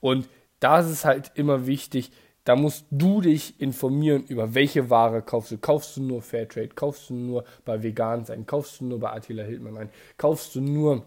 Und 0.00 0.28
da 0.60 0.80
ist 0.80 0.90
es 0.90 1.04
halt 1.04 1.32
immer 1.34 1.66
wichtig, 1.66 2.10
da 2.44 2.56
musst 2.56 2.86
du 2.90 3.22
dich 3.22 3.58
informieren, 3.58 4.24
über 4.24 4.54
welche 4.54 4.90
Ware 4.90 5.22
kaufst 5.22 5.50
du. 5.50 5.58
Kaufst 5.58 5.96
du 5.96 6.02
nur 6.02 6.20
Fairtrade? 6.20 6.68
Kaufst 6.68 7.08
du 7.08 7.14
nur 7.14 7.44
bei 7.64 7.82
Vegan 7.82 8.26
sein? 8.26 8.44
Kaufst 8.44 8.80
du 8.80 8.84
nur 8.84 9.00
bei 9.00 9.12
Attila 9.12 9.44
Hildmann 9.44 9.78
ein? 9.78 9.90
Kaufst 10.18 10.54
du 10.54 10.60
nur 10.60 11.04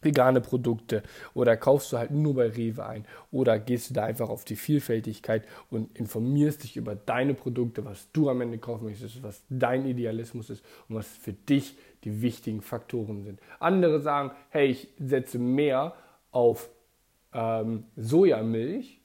vegane 0.00 0.40
Produkte 0.40 1.02
oder 1.34 1.56
kaufst 1.56 1.92
du 1.92 1.98
halt 1.98 2.10
nur 2.10 2.34
bei 2.34 2.48
Rewe 2.48 2.86
ein 2.86 3.04
oder 3.30 3.58
gehst 3.58 3.90
du 3.90 3.94
da 3.94 4.04
einfach 4.04 4.28
auf 4.28 4.44
die 4.44 4.56
Vielfältigkeit 4.56 5.46
und 5.70 5.96
informierst 5.98 6.62
dich 6.64 6.76
über 6.76 6.94
deine 6.94 7.34
Produkte, 7.34 7.84
was 7.84 8.10
du 8.12 8.28
am 8.28 8.40
Ende 8.40 8.58
kaufen 8.58 8.84
möchtest, 8.84 9.22
was 9.22 9.42
dein 9.48 9.86
Idealismus 9.86 10.50
ist 10.50 10.64
und 10.88 10.96
was 10.96 11.08
für 11.08 11.32
dich 11.32 11.76
die 12.04 12.22
wichtigen 12.22 12.62
Faktoren 12.62 13.24
sind. 13.24 13.40
Andere 13.58 14.00
sagen, 14.00 14.30
hey, 14.50 14.68
ich 14.68 14.88
setze 14.98 15.38
mehr 15.38 15.94
auf 16.30 16.70
ähm, 17.32 17.84
Sojamilch 17.96 18.97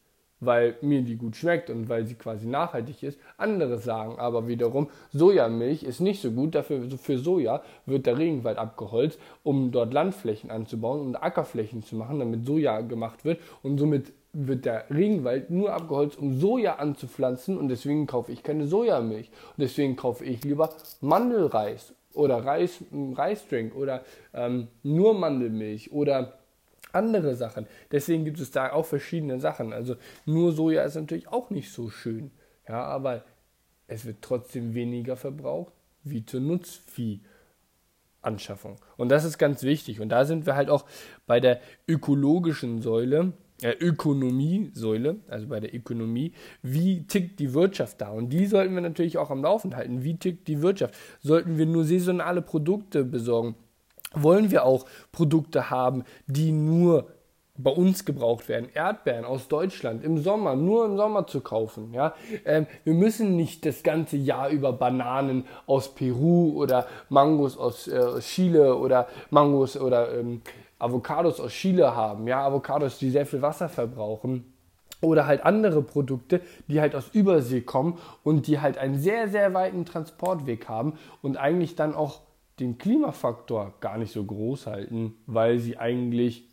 weil 0.45 0.75
mir 0.81 1.01
die 1.01 1.15
gut 1.15 1.35
schmeckt 1.35 1.69
und 1.69 1.89
weil 1.89 2.05
sie 2.05 2.15
quasi 2.15 2.47
nachhaltig 2.47 3.03
ist. 3.03 3.19
Andere 3.37 3.77
sagen 3.77 4.19
aber 4.19 4.47
wiederum, 4.47 4.89
Sojamilch 5.11 5.83
ist 5.83 5.99
nicht 5.99 6.21
so 6.21 6.31
gut, 6.31 6.55
dafür 6.55 6.81
für 6.97 7.17
Soja 7.17 7.61
wird 7.85 8.05
der 8.05 8.17
Regenwald 8.17 8.57
abgeholzt, 8.57 9.19
um 9.43 9.71
dort 9.71 9.93
Landflächen 9.93 10.51
anzubauen 10.51 11.01
und 11.01 11.15
Ackerflächen 11.15 11.83
zu 11.83 11.95
machen, 11.95 12.19
damit 12.19 12.45
Soja 12.45 12.81
gemacht 12.81 13.25
wird 13.25 13.39
und 13.61 13.77
somit 13.77 14.13
wird 14.33 14.65
der 14.65 14.85
Regenwald 14.89 15.51
nur 15.51 15.73
abgeholzt, 15.73 16.17
um 16.17 16.39
Soja 16.39 16.75
anzupflanzen 16.75 17.57
und 17.57 17.69
deswegen 17.69 18.07
kaufe 18.07 18.31
ich 18.31 18.41
keine 18.41 18.65
Sojamilch. 18.65 19.29
Und 19.29 19.61
deswegen 19.61 19.95
kaufe 19.95 20.25
ich 20.25 20.43
lieber 20.43 20.69
Mandelreis 21.01 21.93
oder 22.13 22.43
Reis, 22.43 22.83
Reisdrink 22.91 23.75
oder 23.75 24.03
ähm, 24.33 24.67
nur 24.81 25.13
Mandelmilch 25.13 25.91
oder 25.91 26.39
andere 26.93 27.35
Sachen. 27.35 27.67
Deswegen 27.91 28.25
gibt 28.25 28.39
es 28.39 28.51
da 28.51 28.71
auch 28.71 28.85
verschiedene 28.85 29.39
Sachen. 29.39 29.73
Also 29.73 29.95
nur 30.25 30.53
Soja 30.53 30.83
ist 30.83 30.95
natürlich 30.95 31.27
auch 31.27 31.49
nicht 31.49 31.71
so 31.71 31.89
schön. 31.89 32.31
Ja, 32.67 32.83
aber 32.83 33.23
es 33.87 34.05
wird 34.05 34.21
trotzdem 34.21 34.73
weniger 34.73 35.17
verbraucht 35.17 35.73
wie 36.03 36.25
zur 36.25 36.41
Nutzviehanschaffung. 36.41 38.77
Und 38.97 39.09
das 39.09 39.25
ist 39.25 39.37
ganz 39.37 39.63
wichtig. 39.63 40.01
Und 40.01 40.09
da 40.09 40.25
sind 40.25 40.45
wir 40.45 40.55
halt 40.55 40.69
auch 40.69 40.85
bei 41.25 41.39
der 41.39 41.61
ökologischen 41.87 42.81
Säule, 42.81 43.33
äh, 43.61 43.71
Ökonomie-Säule, 43.71 45.17
also 45.27 45.47
bei 45.47 45.59
der 45.59 45.73
Ökonomie, 45.73 46.33
wie 46.61 47.07
tickt 47.07 47.39
die 47.39 47.53
Wirtschaft 47.53 48.01
da? 48.01 48.09
Und 48.09 48.29
die 48.29 48.45
sollten 48.45 48.73
wir 48.73 48.81
natürlich 48.81 49.17
auch 49.17 49.31
am 49.31 49.43
Laufen 49.43 49.75
halten. 49.75 50.03
Wie 50.03 50.17
tickt 50.17 50.47
die 50.47 50.61
Wirtschaft? 50.61 50.95
Sollten 51.21 51.57
wir 51.57 51.65
nur 51.65 51.85
saisonale 51.85 52.41
Produkte 52.41 53.05
besorgen? 53.05 53.55
Wollen 54.13 54.51
wir 54.51 54.65
auch 54.65 54.85
Produkte 55.11 55.69
haben, 55.69 56.03
die 56.27 56.51
nur 56.51 57.07
bei 57.55 57.69
uns 57.69 58.03
gebraucht 58.03 58.49
werden, 58.49 58.69
Erdbeeren 58.73 59.25
aus 59.25 59.47
Deutschland 59.47 60.03
im 60.03 60.17
Sommer, 60.17 60.55
nur 60.55 60.85
im 60.85 60.97
Sommer 60.97 61.27
zu 61.27 61.41
kaufen. 61.41 61.93
Ja? 61.93 62.15
Ähm, 62.45 62.65
wir 62.83 62.95
müssen 62.95 63.35
nicht 63.35 63.65
das 63.65 63.83
ganze 63.83 64.17
Jahr 64.17 64.49
über 64.49 64.73
Bananen 64.73 65.45
aus 65.67 65.93
Peru 65.93 66.53
oder 66.55 66.87
Mangos 67.09 67.57
aus 67.57 67.87
äh, 67.87 68.19
Chile 68.21 68.75
oder 68.75 69.07
Mangos 69.29 69.77
oder 69.77 70.17
ähm, 70.17 70.41
Avocados 70.79 71.39
aus 71.39 71.51
Chile 71.51 71.95
haben. 71.95 72.27
Ja? 72.27 72.43
Avocados, 72.43 72.97
die 72.97 73.11
sehr 73.11 73.27
viel 73.27 73.41
Wasser 73.41 73.69
verbrauchen. 73.69 74.49
Oder 75.01 75.27
halt 75.27 75.45
andere 75.45 75.81
Produkte, 75.81 76.39
die 76.67 76.79
halt 76.79 76.95
aus 76.95 77.09
Übersee 77.11 77.61
kommen 77.61 77.99
und 78.23 78.47
die 78.47 78.61
halt 78.61 78.77
einen 78.77 78.97
sehr, 78.97 79.27
sehr 79.27 79.53
weiten 79.53 79.85
Transportweg 79.85 80.69
haben 80.69 80.97
und 81.21 81.35
eigentlich 81.35 81.75
dann 81.75 81.93
auch 81.93 82.21
den 82.59 82.77
Klimafaktor 82.77 83.73
gar 83.79 83.97
nicht 83.97 84.11
so 84.11 84.23
groß 84.23 84.67
halten, 84.67 85.15
weil 85.25 85.59
sie 85.59 85.77
eigentlich 85.77 86.43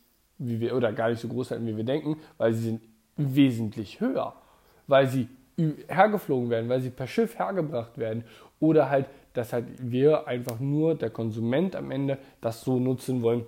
wie 0.41 0.59
wir, 0.59 0.75
oder 0.75 0.91
gar 0.91 1.09
nicht 1.09 1.21
so 1.21 1.27
groß 1.27 1.51
halten, 1.51 1.67
wie 1.67 1.77
wir 1.77 1.83
denken, 1.83 2.17
weil 2.37 2.53
sie 2.53 2.63
sind 2.63 2.81
wesentlich 3.15 3.99
höher, 3.99 4.33
weil 4.87 5.07
sie 5.07 5.27
hergeflogen 5.87 6.49
werden, 6.49 6.69
weil 6.69 6.81
sie 6.81 6.89
per 6.89 7.07
Schiff 7.07 7.37
hergebracht 7.37 7.97
werden 7.97 8.23
oder 8.59 8.89
halt, 8.89 9.05
dass 9.33 9.53
halt 9.53 9.65
wir 9.79 10.27
einfach 10.27 10.59
nur, 10.59 10.95
der 10.95 11.11
Konsument 11.11 11.75
am 11.75 11.91
Ende, 11.91 12.17
das 12.41 12.61
so 12.61 12.79
nutzen 12.79 13.21
wollen, 13.21 13.45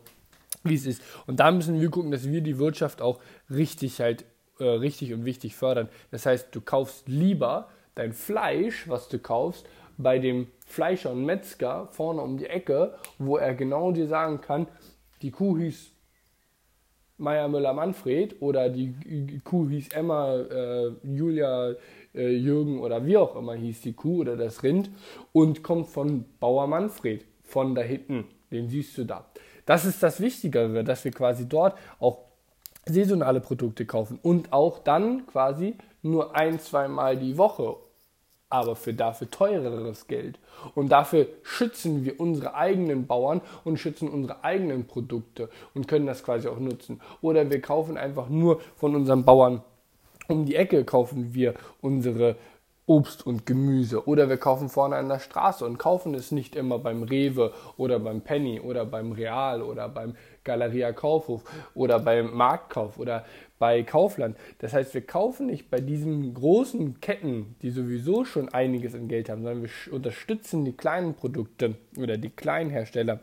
wie 0.63 0.75
es 0.75 0.85
ist. 0.85 1.01
Und 1.25 1.39
da 1.39 1.51
müssen 1.51 1.81
wir 1.81 1.89
gucken, 1.89 2.11
dass 2.11 2.31
wir 2.31 2.41
die 2.41 2.59
Wirtschaft 2.59 3.01
auch 3.01 3.19
richtig 3.49 3.99
halt, 3.99 4.25
äh, 4.59 4.65
richtig 4.65 5.13
und 5.13 5.25
wichtig 5.25 5.55
fördern. 5.55 5.89
Das 6.11 6.25
heißt, 6.25 6.53
du 6.53 6.61
kaufst 6.61 7.07
lieber 7.07 7.69
dein 7.95 8.13
Fleisch, 8.13 8.87
was 8.87 9.09
du 9.09 9.17
kaufst, 9.17 9.65
bei 10.03 10.19
dem 10.19 10.47
Fleischer 10.67 11.11
und 11.11 11.25
Metzger 11.25 11.87
vorne 11.91 12.21
um 12.21 12.37
die 12.37 12.45
Ecke, 12.45 12.95
wo 13.17 13.37
er 13.37 13.55
genau 13.55 13.91
dir 13.91 14.07
sagen 14.07 14.41
kann, 14.41 14.67
die 15.21 15.31
Kuh 15.31 15.57
hieß 15.57 15.91
Meier 17.17 17.47
Müller 17.47 17.73
Manfred 17.73 18.41
oder 18.41 18.69
die 18.69 19.41
Kuh 19.43 19.69
hieß 19.69 19.89
Emma, 19.93 20.35
äh, 20.35 20.91
Julia, 21.03 21.73
äh, 22.13 22.29
Jürgen 22.29 22.79
oder 22.79 23.05
wie 23.05 23.17
auch 23.17 23.35
immer 23.35 23.53
hieß 23.53 23.81
die 23.81 23.93
Kuh 23.93 24.21
oder 24.21 24.35
das 24.35 24.63
Rind 24.63 24.89
und 25.31 25.63
kommt 25.63 25.87
von 25.87 26.25
Bauer 26.39 26.67
Manfred, 26.67 27.25
von 27.43 27.75
da 27.75 27.81
hinten, 27.81 28.25
den 28.51 28.67
siehst 28.67 28.97
du 28.97 29.05
da. 29.05 29.25
Das 29.65 29.85
ist 29.85 30.03
das 30.03 30.19
Wichtigere, 30.19 30.83
dass 30.83 31.05
wir 31.05 31.11
quasi 31.11 31.47
dort 31.47 31.77
auch 31.99 32.25
saisonale 32.85 33.39
Produkte 33.39 33.85
kaufen 33.85 34.19
und 34.21 34.51
auch 34.51 34.79
dann 34.79 35.25
quasi 35.27 35.77
nur 36.01 36.35
ein, 36.35 36.59
zweimal 36.59 37.17
die 37.17 37.37
Woche 37.37 37.77
aber 38.53 38.75
für 38.75 38.93
dafür 38.93 39.31
teureres 39.31 40.05
Geld. 40.05 40.37
Und 40.75 40.89
dafür 40.89 41.25
schützen 41.41 42.05
wir 42.05 42.19
unsere 42.19 42.53
eigenen 42.53 43.07
Bauern 43.07 43.41
und 43.63 43.79
schützen 43.79 44.07
unsere 44.07 44.43
eigenen 44.43 44.85
Produkte 44.85 45.49
und 45.73 45.87
können 45.87 46.05
das 46.05 46.23
quasi 46.23 46.47
auch 46.47 46.59
nutzen. 46.59 47.01
Oder 47.21 47.49
wir 47.49 47.61
kaufen 47.61 47.97
einfach 47.97 48.29
nur 48.29 48.61
von 48.75 48.95
unseren 48.95 49.25
Bauern 49.25 49.63
um 50.27 50.45
die 50.45 50.55
Ecke, 50.55 50.85
kaufen 50.85 51.33
wir 51.33 51.55
unsere 51.81 52.35
Obst 52.85 53.25
und 53.25 53.45
Gemüse. 53.45 54.07
Oder 54.07 54.27
wir 54.29 54.37
kaufen 54.37 54.69
vorne 54.69 54.97
an 54.97 55.07
der 55.07 55.19
Straße 55.19 55.65
und 55.65 55.77
kaufen 55.77 56.13
es 56.13 56.31
nicht 56.31 56.55
immer 56.55 56.79
beim 56.79 57.03
Rewe 57.03 57.53
oder 57.77 57.99
beim 57.99 58.21
Penny 58.21 58.59
oder 58.59 58.85
beim 58.85 59.13
Real 59.13 59.61
oder 59.61 59.87
beim 59.87 60.15
Galeria 60.43 60.91
Kaufhof 60.91 61.43
oder 61.73 61.99
beim 61.99 62.33
Marktkauf 62.33 62.99
oder 62.99 63.25
bei 63.57 63.83
Kaufland. 63.83 64.35
Das 64.59 64.73
heißt, 64.73 64.93
wir 64.93 65.05
kaufen 65.05 65.45
nicht 65.45 65.69
bei 65.69 65.79
diesen 65.79 66.33
großen 66.33 66.99
Ketten, 66.99 67.55
die 67.61 67.69
sowieso 67.69 68.25
schon 68.25 68.49
einiges 68.49 68.93
an 68.93 69.07
Geld 69.07 69.29
haben, 69.29 69.43
sondern 69.43 69.63
wir 69.63 69.93
unterstützen 69.93 70.65
die 70.65 70.73
kleinen 70.73 71.13
Produkte 71.13 71.75
oder 71.97 72.17
die 72.17 72.29
kleinen 72.29 72.69
Hersteller 72.69 73.21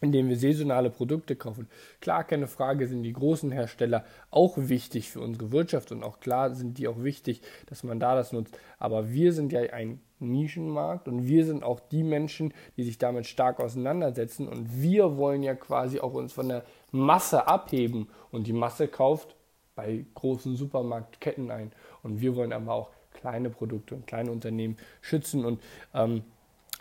indem 0.00 0.28
wir 0.28 0.36
saisonale 0.36 0.90
Produkte 0.90 1.36
kaufen. 1.36 1.68
Klar, 2.00 2.24
keine 2.24 2.46
Frage, 2.46 2.86
sind 2.86 3.02
die 3.02 3.12
großen 3.12 3.50
Hersteller 3.50 4.04
auch 4.30 4.56
wichtig 4.56 5.10
für 5.10 5.20
unsere 5.20 5.52
Wirtschaft 5.52 5.92
und 5.92 6.02
auch 6.02 6.20
klar 6.20 6.54
sind 6.54 6.78
die 6.78 6.88
auch 6.88 7.02
wichtig, 7.02 7.42
dass 7.66 7.82
man 7.84 8.00
da 8.00 8.14
das 8.14 8.32
nutzt. 8.32 8.56
Aber 8.78 9.10
wir 9.10 9.32
sind 9.32 9.52
ja 9.52 9.60
ein 9.72 10.00
Nischenmarkt 10.20 11.08
und 11.08 11.26
wir 11.26 11.44
sind 11.44 11.62
auch 11.62 11.80
die 11.80 12.02
Menschen, 12.02 12.52
die 12.76 12.82
sich 12.82 12.98
damit 12.98 13.26
stark 13.26 13.60
auseinandersetzen 13.60 14.48
und 14.48 14.80
wir 14.80 15.16
wollen 15.16 15.42
ja 15.42 15.54
quasi 15.54 16.00
auch 16.00 16.14
uns 16.14 16.32
von 16.32 16.48
der 16.48 16.64
Masse 16.90 17.46
abheben 17.46 18.08
und 18.30 18.46
die 18.46 18.52
Masse 18.52 18.88
kauft 18.88 19.36
bei 19.74 20.04
großen 20.14 20.56
Supermarktketten 20.56 21.50
ein. 21.52 21.72
Und 22.02 22.20
wir 22.20 22.34
wollen 22.34 22.52
aber 22.52 22.72
auch 22.72 22.90
kleine 23.12 23.50
Produkte 23.50 23.94
und 23.94 24.06
kleine 24.06 24.32
Unternehmen 24.32 24.76
schützen 25.00 25.44
und 25.44 25.60
ähm, 25.94 26.22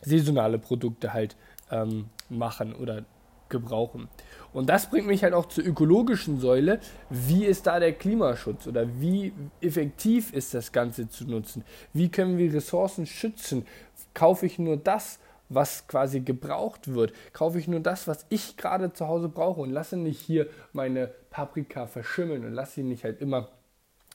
saisonale 0.02 0.60
Produkte 0.60 1.14
halt 1.14 1.36
ähm, 1.72 2.10
machen 2.30 2.74
oder 2.76 3.04
gebrauchen. 3.50 4.10
Und 4.54 4.70
das 4.70 4.90
bringt 4.90 5.08
mich 5.08 5.24
halt 5.24 5.34
auch 5.34 5.46
zur 5.46 5.66
ökologischen 5.66 6.40
Säule. 6.40 6.80
Wie 7.10 7.46
ist 7.46 7.68
da 7.68 7.80
der 7.80 7.94
Klimaschutz 7.94 8.68
oder 8.68 8.88
wie 9.00 9.34
effektiv 9.62 10.34
ist 10.34 10.54
das 10.54 10.72
Ganze 10.72 11.10
zu 11.10 11.26
nutzen? 11.26 11.64
Wie 11.94 12.10
können 12.10 12.38
wir 12.38 12.54
Ressourcen 12.54 13.06
schützen? 13.06 13.66
Kaufe 14.14 14.46
ich 14.46 14.60
nur 14.60 14.78
das, 14.78 15.20
was 15.50 15.88
quasi 15.88 16.20
gebraucht 16.20 16.94
wird. 16.94 17.14
Kaufe 17.34 17.60
ich 17.60 17.68
nur 17.68 17.80
das, 17.80 18.08
was 18.08 18.26
ich 18.30 18.58
gerade 18.58 18.92
zu 18.94 19.08
Hause 19.08 19.30
brauche 19.30 19.62
und 19.62 19.72
lasse 19.72 19.96
nicht 19.96 20.20
hier 20.20 20.48
meine 20.74 21.08
Paprika 21.30 21.88
verschimmeln 21.88 22.46
und 22.46 22.54
lasse 22.54 22.76
sie 22.76 22.84
nicht 22.84 23.04
halt 23.04 23.22
immer 23.22 23.50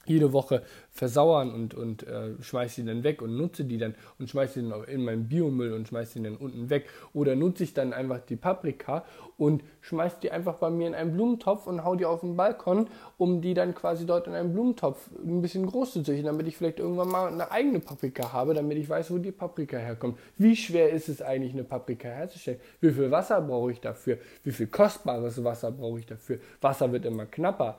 jede 0.06 0.32
Woche 0.32 0.62
versauern 0.90 1.52
und, 1.52 1.74
und 1.74 2.06
äh, 2.06 2.34
schmeiße 2.40 2.76
sie 2.76 2.84
dann 2.84 3.02
weg 3.04 3.22
und 3.22 3.36
nutze 3.36 3.64
die 3.64 3.78
dann 3.78 3.94
und 4.18 4.28
schmeiße 4.28 4.60
sie 4.60 4.68
dann 4.68 4.84
in 4.84 5.04
meinen 5.04 5.28
Biomüll 5.28 5.72
und 5.72 5.88
schmeiße 5.88 6.14
sie 6.14 6.22
dann 6.22 6.36
unten 6.36 6.70
weg. 6.70 6.86
Oder 7.14 7.34
nutze 7.34 7.64
ich 7.64 7.74
dann 7.74 7.92
einfach 7.92 8.20
die 8.20 8.36
Paprika 8.36 9.04
und 9.38 9.62
schmeiße 9.80 10.16
die 10.22 10.30
einfach 10.30 10.56
bei 10.56 10.70
mir 10.70 10.86
in 10.86 10.94
einen 10.94 11.12
Blumentopf 11.12 11.66
und 11.66 11.84
hau 11.84 11.96
die 11.96 12.04
auf 12.04 12.20
den 12.20 12.36
Balkon, 12.36 12.88
um 13.16 13.40
die 13.40 13.54
dann 13.54 13.74
quasi 13.74 14.06
dort 14.06 14.26
in 14.26 14.34
einem 14.34 14.52
Blumentopf 14.52 15.10
ein 15.24 15.40
bisschen 15.40 15.66
groß 15.66 15.92
zu 15.92 16.02
züchten, 16.02 16.26
damit 16.26 16.46
ich 16.46 16.56
vielleicht 16.56 16.78
irgendwann 16.78 17.08
mal 17.08 17.28
eine 17.28 17.50
eigene 17.50 17.80
Paprika 17.80 18.32
habe, 18.32 18.54
damit 18.54 18.78
ich 18.78 18.88
weiß, 18.88 19.10
wo 19.10 19.18
die 19.18 19.32
Paprika 19.32 19.78
herkommt. 19.78 20.18
Wie 20.36 20.54
schwer 20.56 20.90
ist 20.90 21.08
es 21.08 21.22
eigentlich, 21.22 21.52
eine 21.52 21.64
Paprika 21.64 22.08
herzustellen? 22.08 22.60
Wie 22.80 22.92
viel 22.92 23.10
Wasser 23.10 23.40
brauche 23.40 23.72
ich 23.72 23.80
dafür? 23.80 24.18
Wie 24.44 24.52
viel 24.52 24.66
kostbares 24.66 25.42
Wasser 25.42 25.70
brauche 25.70 26.00
ich 26.00 26.06
dafür? 26.06 26.38
Wasser 26.60 26.92
wird 26.92 27.04
immer 27.04 27.26
knapper 27.26 27.78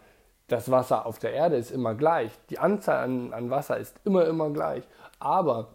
das 0.54 0.70
Wasser 0.70 1.08
auf 1.08 1.18
der 1.18 1.34
Erde 1.34 1.56
ist 1.56 1.72
immer 1.72 1.96
gleich. 1.96 2.32
Die 2.52 2.60
Anzahl 2.60 3.04
an, 3.04 3.34
an 3.34 3.50
Wasser 3.50 3.78
ist 3.78 4.00
immer, 4.06 4.26
immer 4.26 4.52
gleich. 4.52 4.84
Aber 5.18 5.74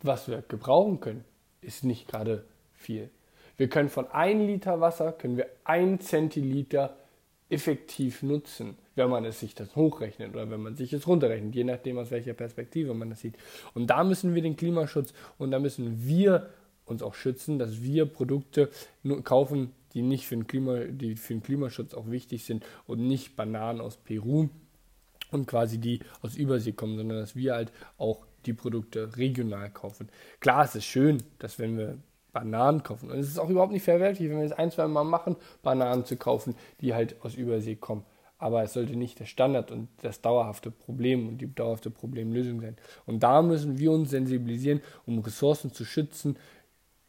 was 0.00 0.28
wir 0.28 0.42
gebrauchen 0.48 1.00
können, 1.00 1.24
ist 1.60 1.84
nicht 1.84 2.08
gerade 2.08 2.44
viel. 2.72 3.10
Wir 3.58 3.68
können 3.68 3.90
von 3.90 4.10
1 4.10 4.46
Liter 4.46 4.80
Wasser, 4.80 5.12
können 5.12 5.36
wir 5.36 5.46
1 5.64 6.06
Zentiliter 6.06 6.96
effektiv 7.50 8.22
nutzen, 8.22 8.78
wenn 8.94 9.10
man 9.10 9.26
es 9.26 9.40
sich 9.40 9.54
das 9.54 9.76
hochrechnet 9.76 10.34
oder 10.34 10.50
wenn 10.50 10.62
man 10.62 10.74
sich 10.74 10.92
es 10.94 11.06
runterrechnet, 11.06 11.54
je 11.54 11.64
nachdem 11.64 11.98
aus 11.98 12.10
welcher 12.10 12.32
Perspektive 12.32 12.94
man 12.94 13.10
das 13.10 13.20
sieht. 13.20 13.36
Und 13.74 13.88
da 13.88 14.04
müssen 14.04 14.34
wir 14.34 14.40
den 14.40 14.56
Klimaschutz 14.56 15.12
und 15.36 15.50
da 15.50 15.58
müssen 15.58 16.06
wir 16.06 16.48
uns 16.86 17.02
auch 17.02 17.14
schützen, 17.14 17.58
dass 17.58 17.82
wir 17.82 18.06
Produkte 18.06 18.70
kaufen, 19.24 19.72
die 19.96 20.02
nicht 20.02 20.26
für 20.26 20.36
den, 20.36 20.46
Klima, 20.46 20.80
die 20.80 21.16
für 21.16 21.32
den 21.32 21.42
Klimaschutz 21.42 21.94
auch 21.94 22.10
wichtig 22.10 22.44
sind 22.44 22.66
und 22.86 23.00
nicht 23.00 23.34
Bananen 23.34 23.80
aus 23.80 23.96
Peru 23.96 24.50
und 25.30 25.46
quasi 25.46 25.78
die 25.78 26.00
aus 26.20 26.36
Übersee 26.36 26.72
kommen, 26.72 26.98
sondern 26.98 27.18
dass 27.18 27.34
wir 27.34 27.54
halt 27.54 27.72
auch 27.96 28.26
die 28.44 28.52
Produkte 28.52 29.16
regional 29.16 29.70
kaufen. 29.70 30.10
Klar, 30.38 30.66
es 30.66 30.74
ist 30.74 30.84
schön, 30.84 31.22
dass 31.38 31.58
wenn 31.58 31.78
wir 31.78 31.96
Bananen 32.34 32.82
kaufen, 32.82 33.10
und 33.10 33.18
es 33.18 33.28
ist 33.28 33.38
auch 33.38 33.48
überhaupt 33.48 33.72
nicht 33.72 33.84
verwerflich, 33.84 34.28
wenn 34.28 34.36
wir 34.36 34.44
es 34.44 34.52
ein, 34.52 34.70
zwei 34.70 34.86
Mal 34.86 35.04
machen, 35.04 35.36
Bananen 35.62 36.04
zu 36.04 36.18
kaufen, 36.18 36.54
die 36.82 36.92
halt 36.92 37.16
aus 37.24 37.34
Übersee 37.34 37.76
kommen. 37.76 38.04
Aber 38.36 38.62
es 38.62 38.74
sollte 38.74 38.96
nicht 38.96 39.18
der 39.18 39.24
Standard 39.24 39.70
und 39.70 39.88
das 40.02 40.20
dauerhafte 40.20 40.70
Problem 40.70 41.26
und 41.26 41.38
die 41.38 41.54
dauerhafte 41.54 41.88
Problemlösung 41.88 42.60
sein. 42.60 42.76
Und 43.06 43.22
da 43.22 43.40
müssen 43.40 43.78
wir 43.78 43.92
uns 43.92 44.10
sensibilisieren, 44.10 44.82
um 45.06 45.20
Ressourcen 45.20 45.72
zu 45.72 45.86
schützen 45.86 46.36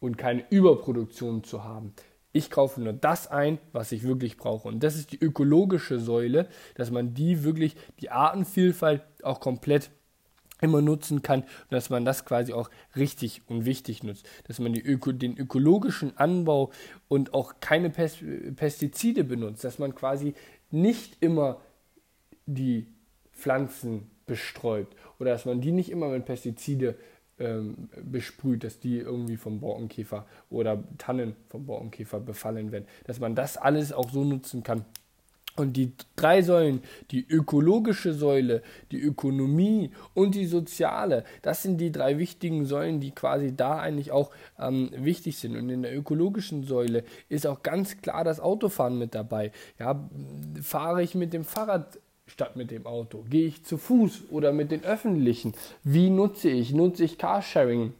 und 0.00 0.16
keine 0.16 0.48
Überproduktion 0.48 1.44
zu 1.44 1.64
haben 1.64 1.92
Ich 2.32 2.50
kaufe 2.50 2.80
nur 2.80 2.92
das 2.92 3.26
ein, 3.26 3.58
was 3.72 3.90
ich 3.92 4.02
wirklich 4.02 4.36
brauche. 4.36 4.68
Und 4.68 4.82
das 4.82 4.96
ist 4.96 5.12
die 5.12 5.20
ökologische 5.20 5.98
Säule, 5.98 6.48
dass 6.74 6.90
man 6.90 7.14
die 7.14 7.42
wirklich, 7.42 7.74
die 8.00 8.10
Artenvielfalt 8.10 9.02
auch 9.22 9.40
komplett 9.40 9.90
immer 10.60 10.82
nutzen 10.82 11.22
kann 11.22 11.42
und 11.42 11.70
dass 11.70 11.88
man 11.88 12.04
das 12.04 12.24
quasi 12.24 12.52
auch 12.52 12.68
richtig 12.96 13.42
und 13.46 13.64
wichtig 13.64 14.02
nutzt. 14.02 14.28
Dass 14.46 14.58
man 14.58 14.74
Öko, 14.74 15.12
den 15.12 15.36
ökologischen 15.36 16.16
Anbau 16.16 16.70
und 17.06 17.32
auch 17.32 17.54
keine 17.60 17.90
Pestizide 17.90 19.24
benutzt. 19.24 19.64
Dass 19.64 19.78
man 19.78 19.94
quasi 19.94 20.34
nicht 20.70 21.16
immer 21.20 21.60
die 22.46 22.86
Pflanzen 23.32 24.10
bestreut 24.26 24.88
oder 25.18 25.30
dass 25.30 25.44
man 25.44 25.60
die 25.60 25.72
nicht 25.72 25.90
immer 25.90 26.08
mit 26.08 26.24
Pestizide 26.24 26.96
ähm, 27.38 27.88
besprüht, 28.02 28.64
dass 28.64 28.80
die 28.80 28.98
irgendwie 28.98 29.36
vom 29.36 29.60
Borkenkäfer 29.60 30.26
oder 30.50 30.82
Tannen 30.98 31.36
vom 31.48 31.66
Borkenkäfer 31.66 32.20
befallen 32.20 32.72
werden. 32.72 32.86
Dass 33.06 33.20
man 33.20 33.34
das 33.34 33.56
alles 33.56 33.92
auch 33.92 34.10
so 34.10 34.24
nutzen 34.24 34.62
kann. 34.62 34.84
Und 35.58 35.72
die 35.76 35.92
drei 36.14 36.42
Säulen, 36.42 36.82
die 37.10 37.26
ökologische 37.28 38.14
Säule, 38.14 38.62
die 38.92 39.00
Ökonomie 39.00 39.90
und 40.14 40.36
die 40.36 40.46
soziale, 40.46 41.24
das 41.42 41.64
sind 41.64 41.78
die 41.78 41.90
drei 41.90 42.18
wichtigen 42.18 42.64
Säulen, 42.64 43.00
die 43.00 43.10
quasi 43.10 43.56
da 43.56 43.80
eigentlich 43.80 44.12
auch 44.12 44.30
ähm, 44.58 44.90
wichtig 44.94 45.36
sind. 45.36 45.56
Und 45.56 45.68
in 45.68 45.82
der 45.82 45.96
ökologischen 45.96 46.62
Säule 46.62 47.02
ist 47.28 47.44
auch 47.44 47.64
ganz 47.64 48.00
klar 48.00 48.22
das 48.22 48.38
Autofahren 48.38 48.98
mit 48.98 49.16
dabei. 49.16 49.50
Ja, 49.80 50.08
fahre 50.62 51.02
ich 51.02 51.16
mit 51.16 51.32
dem 51.32 51.44
Fahrrad 51.44 51.98
statt 52.28 52.56
mit 52.56 52.70
dem 52.70 52.86
Auto? 52.86 53.24
Gehe 53.28 53.48
ich 53.48 53.64
zu 53.64 53.78
Fuß 53.78 54.24
oder 54.30 54.52
mit 54.52 54.70
den 54.70 54.84
öffentlichen? 54.84 55.54
Wie 55.82 56.10
nutze 56.10 56.50
ich? 56.50 56.72
Nutze 56.72 57.04
ich 57.04 57.18
Carsharing? 57.18 57.92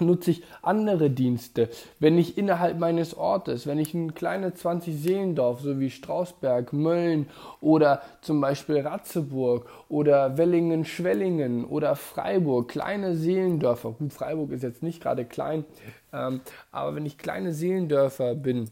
Nutze 0.00 0.30
ich 0.30 0.42
andere 0.62 1.10
Dienste? 1.10 1.68
Wenn 1.98 2.18
ich 2.18 2.38
innerhalb 2.38 2.78
meines 2.78 3.14
Ortes, 3.14 3.66
wenn 3.66 3.78
ich 3.78 3.92
ein 3.92 4.14
kleines 4.14 4.54
20 4.56 4.98
Seelendorf, 4.98 5.60
so 5.60 5.78
wie 5.78 5.90
Strausberg, 5.90 6.72
Mölln 6.72 7.26
oder 7.60 8.02
zum 8.22 8.40
Beispiel 8.40 8.80
Ratzeburg 8.80 9.68
oder 9.88 10.38
Wellingen, 10.38 10.84
Schwellingen 10.84 11.64
oder 11.64 11.96
Freiburg, 11.96 12.68
kleine 12.68 13.14
Seelendörfer, 13.14 13.92
gut, 13.92 14.12
Freiburg 14.12 14.52
ist 14.52 14.62
jetzt 14.62 14.82
nicht 14.82 15.02
gerade 15.02 15.24
klein, 15.24 15.64
ähm, 16.12 16.40
aber 16.72 16.96
wenn 16.96 17.06
ich 17.06 17.18
kleine 17.18 17.52
Seelendörfer 17.52 18.34
bin, 18.34 18.70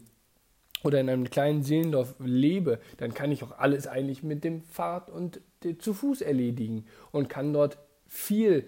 oder 0.83 0.99
in 0.99 1.09
einem 1.09 1.29
kleinen 1.29 1.63
Seelendorf 1.63 2.15
lebe, 2.19 2.79
dann 2.97 3.13
kann 3.13 3.31
ich 3.31 3.43
auch 3.43 3.57
alles 3.57 3.87
eigentlich 3.87 4.23
mit 4.23 4.43
dem 4.43 4.63
Fahrrad 4.63 5.09
und 5.09 5.41
zu 5.79 5.93
Fuß 5.93 6.21
erledigen 6.21 6.85
und 7.11 7.29
kann 7.29 7.53
dort 7.53 7.77
viel 8.07 8.65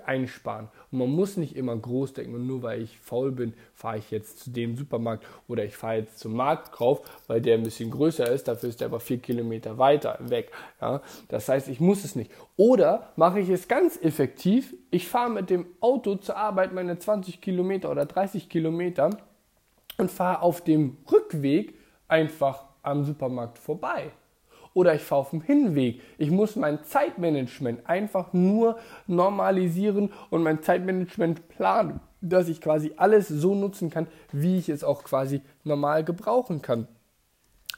einsparen. 0.00 0.68
Und 0.90 0.98
man 0.98 1.10
muss 1.10 1.36
nicht 1.36 1.56
immer 1.56 1.76
groß 1.76 2.14
denken 2.14 2.34
und 2.34 2.46
nur 2.46 2.62
weil 2.62 2.82
ich 2.82 2.98
faul 2.98 3.32
bin, 3.32 3.54
fahre 3.74 3.98
ich 3.98 4.10
jetzt 4.10 4.40
zu 4.40 4.50
dem 4.50 4.76
Supermarkt 4.76 5.26
oder 5.48 5.64
ich 5.64 5.76
fahre 5.76 5.96
jetzt 5.96 6.18
zum 6.18 6.34
Marktkauf, 6.34 7.02
weil 7.26 7.40
der 7.40 7.54
ein 7.54 7.62
bisschen 7.62 7.90
größer 7.90 8.30
ist, 8.30 8.48
dafür 8.48 8.68
ist 8.68 8.80
der 8.80 8.88
aber 8.88 9.00
vier 9.00 9.18
Kilometer 9.18 9.78
weiter 9.78 10.18
weg. 10.20 10.50
Ja? 10.80 11.02
Das 11.28 11.48
heißt, 11.48 11.68
ich 11.68 11.80
muss 11.80 12.04
es 12.04 12.16
nicht. 12.16 12.30
Oder 12.56 13.12
mache 13.16 13.40
ich 13.40 13.48
es 13.48 13.68
ganz 13.68 13.98
effektiv, 14.00 14.74
ich 14.90 15.08
fahre 15.08 15.30
mit 15.30 15.50
dem 15.50 15.66
Auto 15.80 16.16
zur 16.16 16.36
Arbeit 16.36 16.72
meine 16.72 16.98
20 16.98 17.40
Kilometer 17.40 17.90
oder 17.90 18.06
30 18.06 18.48
Kilometer 18.48 19.10
und 19.98 20.10
fahre 20.10 20.42
auf 20.42 20.62
dem 20.62 20.96
Rückweg 21.32 21.74
einfach 22.08 22.64
am 22.82 23.04
Supermarkt 23.04 23.58
vorbei. 23.58 24.10
Oder 24.74 24.94
ich 24.94 25.02
fahre 25.02 25.20
auf 25.22 25.30
dem 25.30 25.42
Hinweg. 25.42 26.00
Ich 26.16 26.30
muss 26.30 26.56
mein 26.56 26.82
Zeitmanagement 26.82 27.86
einfach 27.86 28.32
nur 28.32 28.78
normalisieren 29.06 30.12
und 30.30 30.42
mein 30.42 30.62
Zeitmanagement 30.62 31.48
planen, 31.48 32.00
dass 32.22 32.48
ich 32.48 32.60
quasi 32.60 32.94
alles 32.96 33.28
so 33.28 33.54
nutzen 33.54 33.90
kann, 33.90 34.06
wie 34.32 34.58
ich 34.58 34.70
es 34.70 34.82
auch 34.82 35.04
quasi 35.04 35.42
normal 35.64 36.04
gebrauchen 36.04 36.62
kann. 36.62 36.88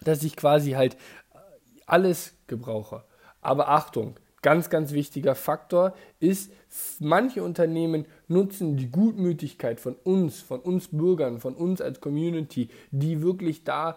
Dass 0.03 0.23
ich 0.23 0.37
quasi 0.37 0.73
halt 0.73 0.97
alles 1.87 2.37
gebrauche. 2.47 3.03
Aber 3.41 3.69
Achtung, 3.69 4.15
ganz, 4.45 4.69
ganz 4.69 4.93
wichtiger 4.93 5.35
Faktor 5.35 5.95
ist, 6.21 6.53
manche 7.01 7.43
Unternehmen 7.43 8.05
nutzen 8.29 8.77
die 8.77 8.91
Gutmütigkeit 8.91 9.81
von 9.81 9.97
uns, 10.05 10.41
von 10.41 10.61
uns 10.61 10.89
Bürgern, 10.89 11.41
von 11.41 11.55
uns 11.55 11.81
als 11.81 12.01
Community, 12.01 12.69
die 12.91 13.23
wirklich 13.23 13.65
da 13.65 13.97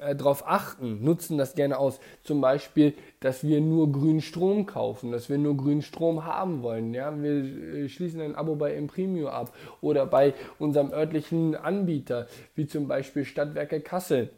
äh, 0.00 0.16
darauf 0.16 0.48
achten, 0.48 1.04
nutzen 1.04 1.36
das 1.36 1.54
gerne 1.54 1.76
aus. 1.76 2.00
Zum 2.24 2.40
Beispiel, 2.40 2.94
dass 3.20 3.44
wir 3.44 3.60
nur 3.60 3.92
grünen 3.92 4.22
Strom 4.22 4.64
kaufen, 4.64 5.12
dass 5.12 5.28
wir 5.28 5.36
nur 5.36 5.58
grünen 5.58 5.82
Strom 5.82 6.24
haben 6.24 6.62
wollen. 6.62 6.94
Ja? 6.94 7.22
Wir 7.22 7.84
äh, 7.84 7.88
schließen 7.90 8.22
ein 8.22 8.34
Abo 8.34 8.56
bei 8.56 8.74
Imprimio 8.74 9.28
ab 9.28 9.54
oder 9.82 10.06
bei 10.06 10.32
unserem 10.58 10.90
örtlichen 10.90 11.54
Anbieter, 11.54 12.28
wie 12.54 12.66
zum 12.66 12.88
Beispiel 12.88 13.26
Stadtwerke 13.26 13.82
Kassel 13.82 14.30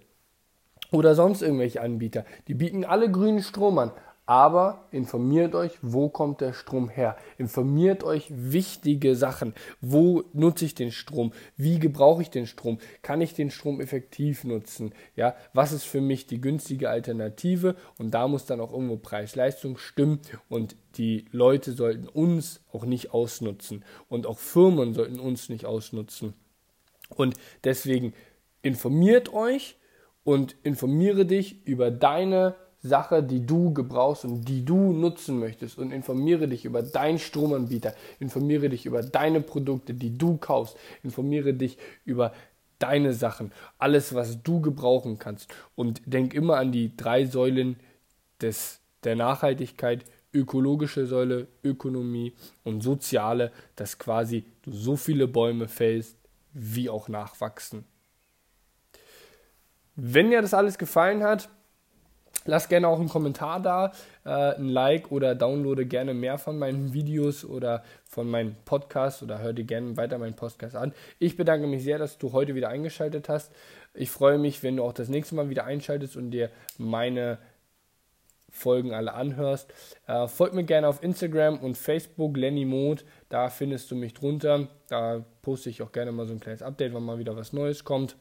oder 0.91 1.15
sonst 1.15 1.43
irgendwelche 1.43 1.81
Anbieter. 1.81 2.25
Die 2.49 2.55
bieten 2.55 2.85
alle 2.85 3.09
grünen 3.09 3.41
Strom 3.41 3.79
an. 3.79 3.93
Aber 4.27 4.89
informiert 4.91 5.55
euch, 5.55 5.73
wo 5.83 6.09
kommt 6.09 6.41
der 6.41 6.55
Strom 6.55 6.89
her? 6.89 7.17
Informiert 7.37 8.05
euch 8.05 8.27
wichtige 8.31 9.17
Sachen. 9.17 9.55
Wo 9.83 10.25
nutze 10.33 10.65
ich 10.65 10.75
den 10.75 10.93
Strom? 10.93 11.33
Wie 11.59 11.79
gebrauche 11.79 12.23
ich 12.23 12.31
den 12.31 12.47
Strom? 12.47 12.79
Kann 13.03 13.21
ich 13.21 13.35
den 13.35 13.51
Strom 13.51 13.83
effektiv 13.83 14.45
nutzen? 14.45 14.95
Ja, 15.15 15.37
was 15.53 15.73
ist 15.73 15.85
für 15.85 16.01
mich 16.01 16.27
die 16.27 16.41
günstige 16.41 16.89
Alternative? 16.89 17.77
Und 17.99 18.13
da 18.13 18.27
muss 18.27 18.47
dann 18.47 18.63
auch 18.63 18.73
irgendwo 18.73 18.97
Preis-Leistung 18.97 19.77
stimmen 19.77 20.21
und 20.49 20.75
die 20.97 21.27
Leute 21.31 21.73
sollten 21.73 22.09
uns 22.09 22.65
auch 22.73 22.87
nicht 22.87 23.13
ausnutzen 23.13 23.85
und 24.09 24.27
auch 24.27 24.39
Firmen 24.39 24.95
sollten 24.95 25.21
uns 25.21 25.51
nicht 25.51 25.67
ausnutzen. 25.67 26.33
Und 27.15 27.35
deswegen 27.63 28.15
informiert 28.63 29.35
euch 29.35 29.77
und 30.25 30.57
informiere 30.63 31.27
dich 31.27 31.67
über 31.67 31.91
deine 31.91 32.55
Sache, 32.85 33.23
die 33.23 33.45
du 33.45 33.73
gebrauchst 33.73 34.27
und 34.27 34.45
die 34.45 34.63
du 34.65 34.93
nutzen 34.93 35.41
möchtest 35.41 35.79
und 35.79 35.91
informiere 35.91 36.47
dich 36.47 36.67
über 36.67 36.83
deinen 36.83 37.19
Stromanbieter, 37.19 37.95
informiere 38.21 38.69
dich 38.69 38.85
über 38.85 39.03
deine 39.03 39.41
Produkte, 39.41 39.95
die 39.95 40.17
du 40.17 40.37
kaufst, 40.37 40.77
informiere 41.03 41.55
dich 41.55 41.79
über 42.05 42.33
deine 42.79 43.15
Sachen, 43.15 43.53
alles, 43.79 44.15
was 44.15 44.43
du 44.43 44.61
gebrauchen 44.61 45.19
kannst 45.19 45.53
und 45.75 46.03
denk 46.05 46.35
immer 46.35 46.59
an 46.59 46.73
die 46.73 46.95
drei 46.95 47.25
Säulen 47.25 47.77
des, 48.43 48.81
der 49.03 49.17
Nachhaltigkeit, 49.17 50.05
ökologische 50.35 51.07
Säule, 51.07 51.47
Ökonomie 51.63 52.35
und 52.65 52.83
soziale, 52.83 53.51
dass 53.77 53.99
quasi 53.99 54.45
du 54.63 54.73
so 54.73 54.97
viele 54.97 55.27
Bäume 55.27 55.69
fällst, 55.69 56.19
wie 56.53 56.91
auch 56.91 57.09
nachwachsen. 57.09 57.85
Wenn 59.97 60.31
dir 60.31 60.43
das 60.43 60.53
alles 60.53 60.77
gefallen 60.77 61.23
hat, 61.23 61.49
Lass 62.45 62.69
gerne 62.69 62.89
auch 62.89 63.01
einen 63.01 63.09
Kommentar 63.09 63.61
da, 63.61 63.93
äh, 64.25 64.57
ein 64.57 64.69
Like 64.69 65.11
oder 65.11 65.35
downloade 65.35 65.87
gerne 65.87 66.15
mehr 66.15 66.39
von 66.39 66.59
meinen 66.59 66.93
Videos 66.93 67.45
oder 67.45 67.83
von 68.05 68.29
meinem 68.31 68.55
Podcast 68.65 69.23
oder 69.23 69.39
hör 69.39 69.53
dir 69.53 69.65
gerne 69.65 69.97
weiter 69.97 70.19
meinen 70.19 70.37
Podcast 70.37 70.77
an. 70.77 70.93
Ich 71.19 71.37
bedanke 71.37 71.67
mich 71.67 71.85
sehr, 71.85 71.99
dass 71.99 72.19
du 72.19 72.33
heute 72.33 72.55
wieder 72.55 72.69
eingeschaltet 72.69 73.29
hast. 73.29 73.53
Ich 73.95 74.11
freue 74.11 74.39
mich, 74.39 74.63
wenn 74.63 74.77
du 74.77 74.85
auch 74.85 74.93
das 74.93 75.09
nächste 75.09 75.35
Mal 75.35 75.49
wieder 75.49 75.65
einschaltest 75.65 76.17
und 76.17 76.31
dir 76.31 76.51
meine 76.79 77.39
Folgen 78.51 78.95
alle 78.95 79.15
anhörst. 79.15 79.73
Äh, 80.07 80.29
folg 80.29 80.55
mir 80.55 80.65
gerne 80.65 80.87
auf 80.87 81.03
Instagram 81.03 81.59
und 81.59 81.77
Facebook, 81.77 82.37
Lenny 82.37 82.65
Mode. 82.65 83.03
Da 83.29 83.51
findest 83.51 83.91
du 83.91 83.97
mich 83.97 84.15
drunter. 84.15 84.69
Da 84.89 85.25
poste 85.43 85.71
ich 85.71 85.83
auch 85.83 85.91
gerne 85.91 86.13
mal 86.13 86.27
so 86.27 86.33
ein 86.33 86.41
kleines 86.41 86.63
Update, 86.63 86.95
wenn 86.95 87.03
mal 87.03 87.19
wieder 87.19 87.37
was 87.37 87.53
Neues 87.53 87.85
kommt. 87.85 88.17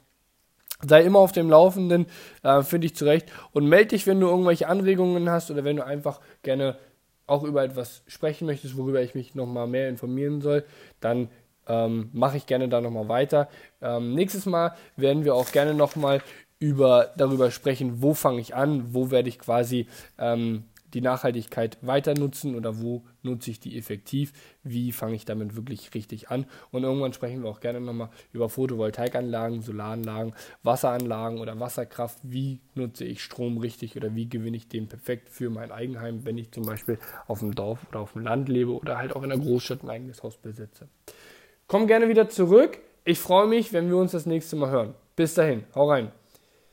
Sei 0.88 1.04
immer 1.04 1.20
auf 1.20 1.32
dem 1.32 1.50
Laufenden, 1.50 2.08
äh, 2.44 2.62
finde 2.64 2.88
ich 2.88 2.96
zurecht. 2.96 3.32
Und 3.52 3.68
melde 3.68 3.90
dich, 3.90 4.08
wenn 4.08 4.20
du 4.20 4.28
irgendwelche 4.28 4.68
Anregungen 4.68 5.30
hast 5.30 5.52
oder 5.52 5.64
wenn 5.64 5.78
du 5.78 5.86
einfach 5.86 6.20
gerne 6.42 6.78
auch 7.26 7.44
über 7.44 7.64
etwas 7.64 8.04
sprechen 8.08 8.46
möchtest, 8.46 8.78
worüber 8.78 9.02
ich 9.02 9.16
mich 9.16 9.36
nochmal 9.36 9.68
mehr 9.68 9.90
informieren 9.90 10.42
soll, 10.42 10.66
dann 11.00 11.30
ähm, 11.68 12.10
mache 12.14 12.38
ich 12.38 12.46
gerne 12.46 12.68
da 12.68 12.82
nochmal 12.82 13.08
weiter. 13.08 13.48
Ähm, 13.82 14.14
nächstes 14.14 14.46
Mal 14.46 14.76
werden 14.98 15.24
wir 15.24 15.36
auch 15.36 15.52
gerne 15.52 15.74
nochmal 15.74 16.22
über, 16.60 17.12
darüber 17.18 17.52
sprechen, 17.52 18.02
wo 18.02 18.14
fange 18.14 18.42
ich 18.42 18.56
an, 18.56 18.94
wo 18.94 19.12
werde 19.12 19.30
ich 19.30 19.40
quasi 19.40 19.88
ähm, 20.18 20.66
die 20.94 21.02
Nachhaltigkeit 21.02 21.78
weiter 21.82 22.14
nutzen 22.14 22.56
oder 22.56 22.82
wo 22.82 23.04
nutze 23.22 23.52
ich 23.52 23.60
die 23.60 23.78
effektiv, 23.78 24.34
wie 24.64 24.92
fange 24.92 25.16
ich 25.16 25.26
damit 25.26 25.56
wirklich 25.56 25.94
richtig 25.94 26.30
an. 26.30 26.46
Und 26.72 26.84
irgendwann 26.84 27.14
sprechen 27.14 27.44
wir 27.44 27.50
auch 27.50 27.60
gerne 27.60 27.82
nochmal 27.82 28.10
über 28.32 28.50
Photovoltaikanlagen, 28.50 29.62
Solaranlagen, 29.62 30.34
Wasseranlagen 30.64 31.40
oder 31.40 31.60
Wasserkraft. 31.60 32.20
Wie 32.24 32.60
nutze 32.76 33.06
ich 33.06 33.24
Strom 33.24 33.58
richtig 33.58 33.96
oder 33.96 34.16
wie 34.16 34.30
gewinne 34.30 34.58
ich 34.58 34.68
den 34.68 34.88
perfekt 34.88 35.30
für 35.30 35.50
mein 35.50 35.72
Eigenheim, 35.72 36.26
wenn 36.26 36.38
ich 36.38 36.52
zum 36.52 36.66
Beispiel 36.66 37.00
auf 37.28 37.40
dem 37.40 37.56
Dorf 37.56 37.80
oder 37.90 38.00
auf 38.00 38.14
dem 38.14 38.24
Land 38.24 38.50
lebe 38.50 38.72
oder 38.72 38.98
halt 38.98 39.16
auch 39.16 39.24
in 39.24 39.30
der 39.30 39.40
Großstadt 39.40 39.84
ein 39.84 39.90
eigenes 39.90 40.24
Haus 40.24 40.38
besitze. 40.38 40.88
Komm 41.68 41.88
gerne 41.88 42.10
wieder 42.10 42.30
zurück. 42.30 42.80
Ich 43.06 43.20
freue 43.20 43.48
mich, 43.48 43.74
wenn 43.74 43.90
wir 43.90 43.98
uns 43.98 44.12
das 44.12 44.26
nächste 44.26 44.56
Mal 44.56 44.70
hören. 44.70 44.94
Bis 45.16 45.34
dahin, 45.34 45.64
hau 45.76 45.90
rein. 45.90 46.23